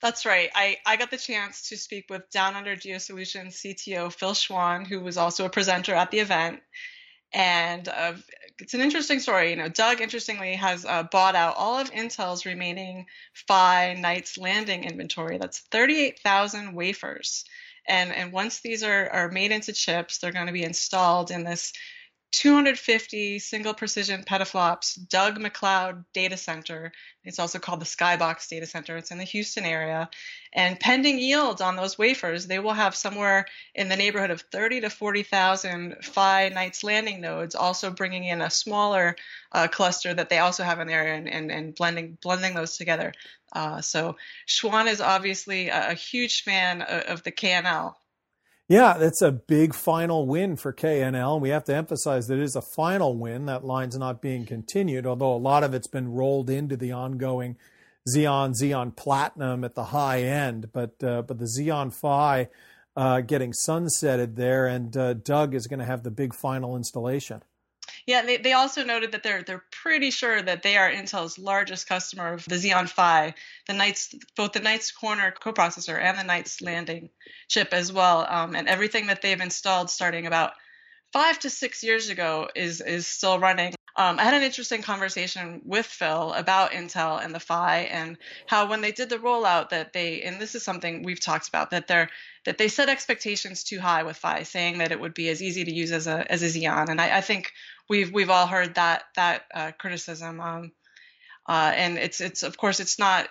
That's 0.00 0.26
right. 0.26 0.50
I, 0.52 0.78
I 0.84 0.96
got 0.96 1.12
the 1.12 1.16
chance 1.16 1.68
to 1.68 1.76
speak 1.76 2.06
with 2.10 2.28
Down 2.30 2.56
Under 2.56 2.74
Geosolutions 2.74 3.54
CTO 3.54 4.12
Phil 4.12 4.32
Schwan, 4.32 4.84
who 4.84 4.98
was 4.98 5.16
also 5.16 5.44
a 5.44 5.48
presenter 5.48 5.94
at 5.94 6.10
the 6.10 6.18
event. 6.18 6.60
And 7.32 7.88
uh, 7.88 8.14
it's 8.62 8.74
an 8.74 8.80
interesting 8.80 9.18
story. 9.18 9.50
You 9.50 9.56
know, 9.56 9.68
DUG 9.68 10.00
interestingly 10.00 10.54
has 10.54 10.84
uh, 10.84 11.02
bought 11.02 11.34
out 11.34 11.56
all 11.56 11.78
of 11.78 11.90
Intel's 11.90 12.46
remaining 12.46 13.06
Phi 13.32 13.94
Knights 13.94 14.38
Landing 14.38 14.84
inventory. 14.84 15.36
That's 15.38 15.58
38,000 15.58 16.72
wafers. 16.72 17.44
And, 17.88 18.12
and 18.12 18.32
once 18.32 18.60
these 18.60 18.84
are, 18.84 19.10
are 19.10 19.28
made 19.28 19.50
into 19.50 19.72
chips, 19.72 20.18
they're 20.18 20.30
going 20.30 20.46
to 20.46 20.52
be 20.52 20.62
installed 20.62 21.32
in 21.32 21.42
this 21.42 21.72
250 22.32 23.38
single 23.38 23.74
precision 23.74 24.24
petaflops 24.24 24.98
DUG 25.08 25.36
McCloud 25.36 26.04
data 26.14 26.38
center. 26.38 26.90
It's 27.24 27.38
also 27.38 27.58
called 27.58 27.80
the 27.80 27.84
Skybox 27.84 28.48
data 28.48 28.66
center. 28.66 28.96
It's 28.96 29.10
in 29.10 29.18
the 29.18 29.24
Houston 29.24 29.64
area. 29.64 30.08
And 30.54 30.80
pending 30.80 31.18
yields 31.18 31.60
on 31.60 31.76
those 31.76 31.98
wafers, 31.98 32.46
they 32.46 32.58
will 32.58 32.72
have 32.72 32.94
somewhere 32.94 33.44
in 33.74 33.90
the 33.90 33.96
neighborhood 33.96 34.30
of 34.30 34.40
30 34.40 34.80
to 34.80 34.90
40,000 34.90 35.96
Phi 36.02 36.48
Knights 36.48 36.82
Landing 36.82 37.20
nodes, 37.20 37.54
also 37.54 37.90
bringing 37.90 38.24
in 38.24 38.40
a 38.40 38.50
smaller 38.50 39.14
uh, 39.52 39.68
cluster 39.68 40.14
that 40.14 40.30
they 40.30 40.38
also 40.38 40.64
have 40.64 40.80
in 40.80 40.88
there 40.88 41.12
and, 41.12 41.28
and, 41.28 41.52
and 41.52 41.74
blending, 41.74 42.16
blending 42.22 42.54
those 42.54 42.78
together. 42.78 43.12
Uh, 43.52 43.82
so 43.82 44.16
Schwan 44.48 44.90
is 44.90 45.02
obviously 45.02 45.68
a, 45.68 45.90
a 45.90 45.94
huge 45.94 46.44
fan 46.44 46.80
of, 46.80 47.02
of 47.02 47.22
the 47.24 47.32
KNL. 47.32 47.94
Yeah, 48.68 48.96
that's 48.96 49.20
a 49.20 49.32
big 49.32 49.74
final 49.74 50.26
win 50.26 50.56
for 50.56 50.72
KNL. 50.72 51.40
We 51.40 51.50
have 51.50 51.64
to 51.64 51.74
emphasize 51.74 52.26
that 52.28 52.38
it 52.38 52.44
is 52.44 52.56
a 52.56 52.62
final 52.62 53.16
win. 53.16 53.46
That 53.46 53.64
line's 53.64 53.98
not 53.98 54.22
being 54.22 54.46
continued, 54.46 55.06
although 55.06 55.34
a 55.34 55.36
lot 55.36 55.64
of 55.64 55.74
it's 55.74 55.88
been 55.88 56.12
rolled 56.12 56.48
into 56.48 56.76
the 56.76 56.92
ongoing 56.92 57.56
Xeon, 58.08 58.54
Xeon 58.60 58.96
Platinum 58.96 59.64
at 59.64 59.74
the 59.74 59.84
high 59.84 60.22
end. 60.22 60.72
But 60.72 61.02
uh, 61.02 61.22
but 61.22 61.38
the 61.38 61.50
Xeon 61.58 61.92
Phi 61.92 62.48
uh, 62.96 63.20
getting 63.20 63.52
sunsetted 63.52 64.36
there, 64.36 64.66
and 64.66 64.96
uh, 64.96 65.14
DUG 65.14 65.54
is 65.54 65.66
going 65.66 65.80
to 65.80 65.86
have 65.86 66.02
the 66.02 66.10
big 66.10 66.34
final 66.34 66.76
installation. 66.76 67.42
Yeah, 68.06 68.22
they, 68.22 68.36
they 68.36 68.52
also 68.52 68.84
noted 68.84 69.12
that 69.12 69.22
they're 69.22 69.42
they're 69.42 69.64
pretty 69.70 70.10
sure 70.10 70.42
that 70.42 70.62
they 70.62 70.76
are 70.76 70.90
Intel's 70.90 71.38
largest 71.38 71.88
customer 71.88 72.32
of 72.32 72.44
the 72.46 72.56
Xeon 72.56 72.88
Phi, 72.88 73.34
the 73.68 73.74
Knights 73.74 74.14
both 74.36 74.52
the 74.52 74.60
Knights 74.60 74.90
Corner 74.90 75.32
coprocessor 75.32 76.00
and 76.00 76.18
the 76.18 76.24
Knights 76.24 76.60
Landing 76.60 77.10
chip 77.48 77.72
as 77.72 77.92
well, 77.92 78.26
um, 78.28 78.56
and 78.56 78.68
everything 78.68 79.06
that 79.06 79.22
they've 79.22 79.40
installed 79.40 79.88
starting 79.90 80.26
about 80.26 80.52
five 81.12 81.38
to 81.40 81.50
six 81.50 81.84
years 81.84 82.08
ago 82.08 82.48
is 82.56 82.80
is 82.80 83.06
still 83.06 83.38
running. 83.38 83.74
Um, 83.94 84.18
I 84.18 84.24
had 84.24 84.34
an 84.34 84.42
interesting 84.42 84.80
conversation 84.80 85.60
with 85.64 85.84
Phil 85.84 86.32
about 86.32 86.72
Intel 86.72 87.22
and 87.22 87.34
the 87.34 87.40
Phi 87.40 87.80
and 87.80 88.16
how 88.46 88.68
when 88.68 88.80
they 88.80 88.92
did 88.92 89.10
the 89.10 89.18
rollout 89.18 89.68
that 89.70 89.92
they 89.92 90.22
and 90.22 90.40
this 90.40 90.54
is 90.54 90.62
something 90.62 91.02
we've 91.02 91.20
talked 91.20 91.48
about 91.48 91.70
that 91.70 91.88
they're 91.88 92.08
that 92.44 92.58
they 92.58 92.68
set 92.68 92.88
expectations 92.88 93.64
too 93.64 93.80
high 93.80 94.02
with 94.02 94.16
Phi, 94.16 94.44
saying 94.44 94.78
that 94.78 94.92
it 94.92 95.00
would 95.00 95.14
be 95.14 95.28
as 95.28 95.42
easy 95.42 95.64
to 95.64 95.74
use 95.74 95.92
as 95.92 96.06
a 96.06 96.30
as 96.30 96.42
a 96.42 96.46
Xeon, 96.46 96.88
and 96.88 97.00
I, 97.00 97.18
I 97.18 97.20
think 97.20 97.52
we've 97.88 98.12
we've 98.12 98.30
all 98.30 98.46
heard 98.46 98.76
that 98.76 99.04
that 99.16 99.44
uh, 99.54 99.72
criticism. 99.72 100.40
Um, 100.40 100.72
uh, 101.46 101.72
and 101.74 101.98
it's 101.98 102.20
it's 102.20 102.42
of 102.42 102.56
course 102.56 102.80
it's 102.80 102.98
not 102.98 103.28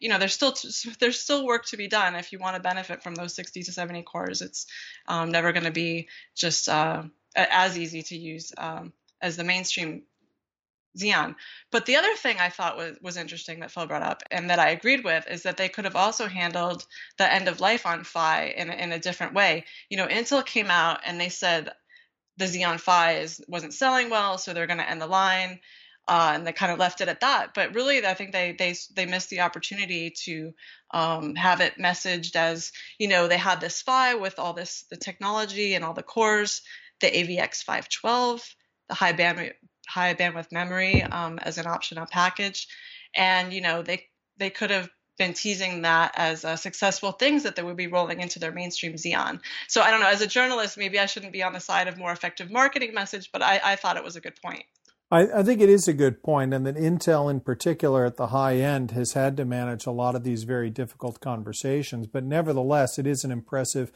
you 0.00 0.08
know 0.08 0.18
there's 0.18 0.34
still 0.34 0.54
there's 0.98 1.20
still 1.20 1.46
work 1.46 1.66
to 1.66 1.76
be 1.76 1.88
done 1.88 2.14
if 2.14 2.32
you 2.32 2.38
want 2.38 2.56
to 2.56 2.62
benefit 2.62 3.02
from 3.02 3.14
those 3.14 3.34
60 3.34 3.62
to 3.62 3.72
70 3.72 4.02
cores 4.02 4.42
it's 4.42 4.66
um, 5.06 5.30
never 5.30 5.52
going 5.52 5.64
to 5.64 5.70
be 5.70 6.08
just 6.34 6.68
uh, 6.68 7.02
as 7.36 7.78
easy 7.78 8.02
to 8.02 8.16
use 8.16 8.52
um, 8.58 8.92
as 9.24 9.36
the 9.36 9.42
mainstream 9.42 10.02
Xeon. 10.96 11.34
But 11.72 11.86
the 11.86 11.96
other 11.96 12.14
thing 12.14 12.36
I 12.38 12.50
thought 12.50 12.76
was, 12.76 12.96
was 13.00 13.16
interesting 13.16 13.60
that 13.60 13.70
Phil 13.70 13.86
brought 13.86 14.02
up 14.02 14.22
and 14.30 14.50
that 14.50 14.58
I 14.58 14.68
agreed 14.68 15.02
with 15.02 15.26
is 15.28 15.42
that 15.42 15.56
they 15.56 15.68
could 15.68 15.86
have 15.86 15.96
also 15.96 16.26
handled 16.26 16.86
the 17.18 17.32
end 17.32 17.48
of 17.48 17.58
life 17.58 17.86
on 17.86 18.04
Phi 18.04 18.54
in, 18.56 18.70
in 18.70 18.92
a 18.92 18.98
different 18.98 19.34
way. 19.34 19.64
You 19.88 19.96
know, 19.96 20.06
Intel 20.06 20.44
came 20.44 20.70
out 20.70 21.00
and 21.04 21.20
they 21.20 21.30
said 21.30 21.72
the 22.36 22.44
Xeon 22.44 22.78
Phi 22.78 23.16
is, 23.16 23.42
wasn't 23.48 23.74
selling 23.74 24.10
well, 24.10 24.38
so 24.38 24.52
they're 24.52 24.68
going 24.68 24.78
to 24.78 24.88
end 24.88 25.00
the 25.00 25.06
line. 25.06 25.60
Uh, 26.06 26.32
and 26.34 26.46
they 26.46 26.52
kind 26.52 26.70
of 26.70 26.78
left 26.78 27.00
it 27.00 27.08
at 27.08 27.20
that. 27.20 27.54
But 27.54 27.74
really, 27.74 28.06
I 28.06 28.12
think 28.12 28.32
they 28.32 28.52
they 28.52 28.74
they 28.94 29.06
missed 29.06 29.30
the 29.30 29.40
opportunity 29.40 30.10
to 30.24 30.52
um, 30.90 31.34
have 31.34 31.62
it 31.62 31.78
messaged 31.78 32.36
as 32.36 32.72
you 32.98 33.08
know 33.08 33.26
they 33.26 33.38
had 33.38 33.58
this 33.58 33.80
Phi 33.80 34.14
with 34.16 34.38
all 34.38 34.52
this 34.52 34.84
the 34.90 34.98
technology 34.98 35.72
and 35.72 35.82
all 35.82 35.94
the 35.94 36.02
cores, 36.02 36.60
the 37.00 37.06
AVX 37.06 37.62
512, 37.62 38.54
the 38.88 38.94
high 38.94 39.12
bandwidth 39.12 39.54
high 39.86 40.14
bandwidth 40.14 40.50
memory 40.50 41.02
um, 41.02 41.38
as 41.38 41.58
an 41.58 41.66
optional 41.66 42.06
package, 42.06 42.68
and 43.14 43.52
you 43.52 43.60
know 43.60 43.82
they 43.82 44.06
they 44.38 44.50
could 44.50 44.70
have 44.70 44.88
been 45.16 45.32
teasing 45.32 45.82
that 45.82 46.12
as 46.16 46.44
uh, 46.44 46.56
successful 46.56 47.12
things 47.12 47.44
that 47.44 47.54
they 47.54 47.62
would 47.62 47.76
be 47.76 47.86
rolling 47.86 48.20
into 48.20 48.38
their 48.38 48.50
mainstream 48.50 48.94
Xeon. 48.94 49.40
So 49.68 49.80
I 49.80 49.90
don't 49.90 50.00
know. 50.00 50.08
As 50.08 50.22
a 50.22 50.26
journalist, 50.26 50.76
maybe 50.76 50.98
I 50.98 51.06
shouldn't 51.06 51.32
be 51.32 51.42
on 51.42 51.52
the 51.52 51.60
side 51.60 51.86
of 51.86 51.96
more 51.96 52.12
effective 52.12 52.50
marketing 52.50 52.94
message, 52.94 53.30
but 53.32 53.42
I, 53.42 53.60
I 53.62 53.76
thought 53.76 53.96
it 53.96 54.04
was 54.04 54.16
a 54.16 54.20
good 54.20 54.34
point. 54.42 54.64
I, 55.10 55.28
I, 55.40 55.42
think 55.42 55.60
it 55.60 55.68
is 55.68 55.86
a 55.86 55.92
good 55.92 56.22
point, 56.22 56.52
and 56.52 56.66
that 56.66 56.76
Intel, 56.76 57.30
in 57.30 57.40
particular, 57.40 58.04
at 58.04 58.16
the 58.16 58.28
high 58.28 58.56
end, 58.56 58.90
has 58.92 59.12
had 59.12 59.36
to 59.36 59.44
manage 59.44 59.86
a 59.86 59.92
lot 59.92 60.16
of 60.16 60.24
these 60.24 60.42
very 60.44 60.70
difficult 60.70 61.20
conversations. 61.20 62.06
But 62.08 62.24
nevertheless, 62.24 62.98
it 62.98 63.06
is 63.06 63.22
an 63.22 63.30
impressive 63.30 63.92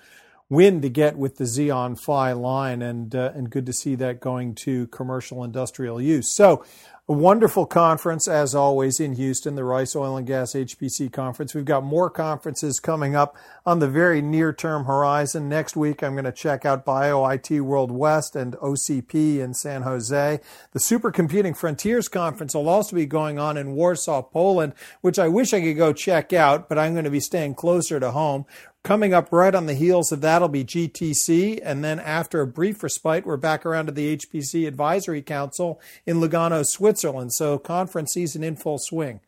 win 0.51 0.81
to 0.83 0.89
get 0.89 1.17
with 1.17 1.37
the 1.37 1.45
Xeon 1.45 2.01
Phi 2.01 2.33
line, 2.33 2.83
and 2.83 3.15
uh, 3.15 3.33
and 3.35 3.51
good 3.51 3.67
to 3.67 3.73
see 3.73 3.95
that 3.97 4.21
going 4.21 4.55
to 4.57 4.87
commercial 4.89 5.45
industrial 5.45 6.01
use. 6.01 6.29
So 6.29 6.65
a 7.11 7.15
wonderful 7.15 7.65
conference, 7.65 8.29
as 8.29 8.55
always, 8.55 9.01
in 9.01 9.15
Houston, 9.15 9.55
the 9.55 9.65
Rice 9.65 9.97
Oil 9.97 10.19
and 10.19 10.27
Gas 10.27 10.53
HPC 10.53 11.11
conference. 11.11 11.55
We've 11.55 11.65
got 11.65 11.83
more 11.83 12.11
conferences 12.11 12.81
coming 12.81 13.17
up 13.17 13.35
on 13.65 13.79
the 13.79 13.89
very 13.89 14.21
near 14.21 14.53
term 14.53 14.85
horizon. 14.85 15.49
Next 15.49 15.75
week, 15.75 16.03
I'm 16.03 16.13
going 16.13 16.27
to 16.27 16.33
check 16.33 16.67
out 16.67 16.85
BioIT 16.85 17.63
World 17.63 17.91
West 17.91 18.37
and 18.37 18.53
OCP 18.57 19.39
in 19.39 19.55
San 19.55 19.83
Jose. 19.83 20.39
The 20.73 20.79
Supercomputing 20.79 21.57
Frontiers 21.57 22.09
Conference 22.09 22.55
will 22.55 22.69
also 22.69 22.95
be 22.95 23.07
going 23.07 23.39
on 23.39 23.57
in 23.57 23.75
Warsaw, 23.75 24.21
Poland, 24.21 24.75
which 25.01 25.19
I 25.19 25.29
wish 25.29 25.55
I 25.55 25.63
could 25.63 25.79
go 25.79 25.95
check 25.95 26.35
out, 26.35 26.69
but 26.69 26.79
I'm 26.79 26.93
going 26.93 27.05
to 27.05 27.11
be 27.11 27.21
staying 27.21 27.55
closer 27.55 27.99
to 27.99 28.11
home. 28.11 28.45
Coming 28.85 29.13
up 29.13 29.33
right 29.33 29.55
on 29.55 29.67
the 29.67 29.75
heels 29.75 30.13
of 30.13 30.21
that'll 30.21 30.49
be 30.49 30.65
GTC, 30.65 31.61
and 31.63 31.85
then 31.85 31.99
after 32.01 32.41
a 32.41 32.47
brief 32.47 32.83
respite, 32.83 33.27
we're 33.27 33.37
back 33.37 33.67
around 33.67 33.87
to 33.87 33.93
the 33.93 34.17
HPC 34.17 34.67
Advisory 34.67 35.21
Council 35.21 35.81
in 36.07 36.21
Lugano, 36.21 36.65
Switzerland. 36.65 37.33
So 37.35 37.59
conference 37.59 38.13
season 38.13 38.43
in 38.43 38.57
full 38.57 38.79
swing. 38.81 39.21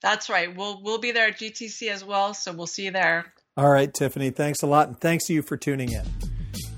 That's 0.00 0.30
right. 0.30 0.54
We'll 0.56 0.80
we'll 0.82 0.98
be 0.98 1.10
there 1.10 1.28
at 1.28 1.38
GTC 1.38 1.90
as 1.90 2.04
well, 2.04 2.32
so 2.32 2.52
we'll 2.52 2.66
see 2.66 2.86
you 2.86 2.90
there. 2.90 3.26
All 3.56 3.68
right, 3.68 3.92
Tiffany. 3.92 4.30
Thanks 4.30 4.62
a 4.62 4.66
lot, 4.66 4.88
and 4.88 4.98
thanks 4.98 5.26
to 5.26 5.34
you 5.34 5.42
for 5.42 5.56
tuning 5.56 5.92
in. 5.92 6.06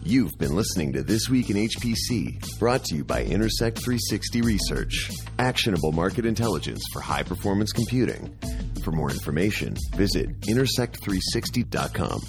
You've 0.02 0.36
been 0.36 0.56
listening 0.56 0.92
to 0.94 1.04
This 1.04 1.28
Week 1.28 1.48
in 1.48 1.56
HPC, 1.56 2.58
brought 2.58 2.82
to 2.86 2.96
you 2.96 3.04
by 3.04 3.22
Intersect 3.22 3.78
360 3.78 4.42
Research, 4.42 5.10
actionable 5.38 5.92
market 5.92 6.26
intelligence 6.26 6.82
for 6.92 7.00
high 7.00 7.22
performance 7.22 7.70
computing. 7.70 8.36
For 8.82 8.90
more 8.90 9.10
information, 9.10 9.76
visit 9.94 10.40
intersect360.com. 10.40 12.20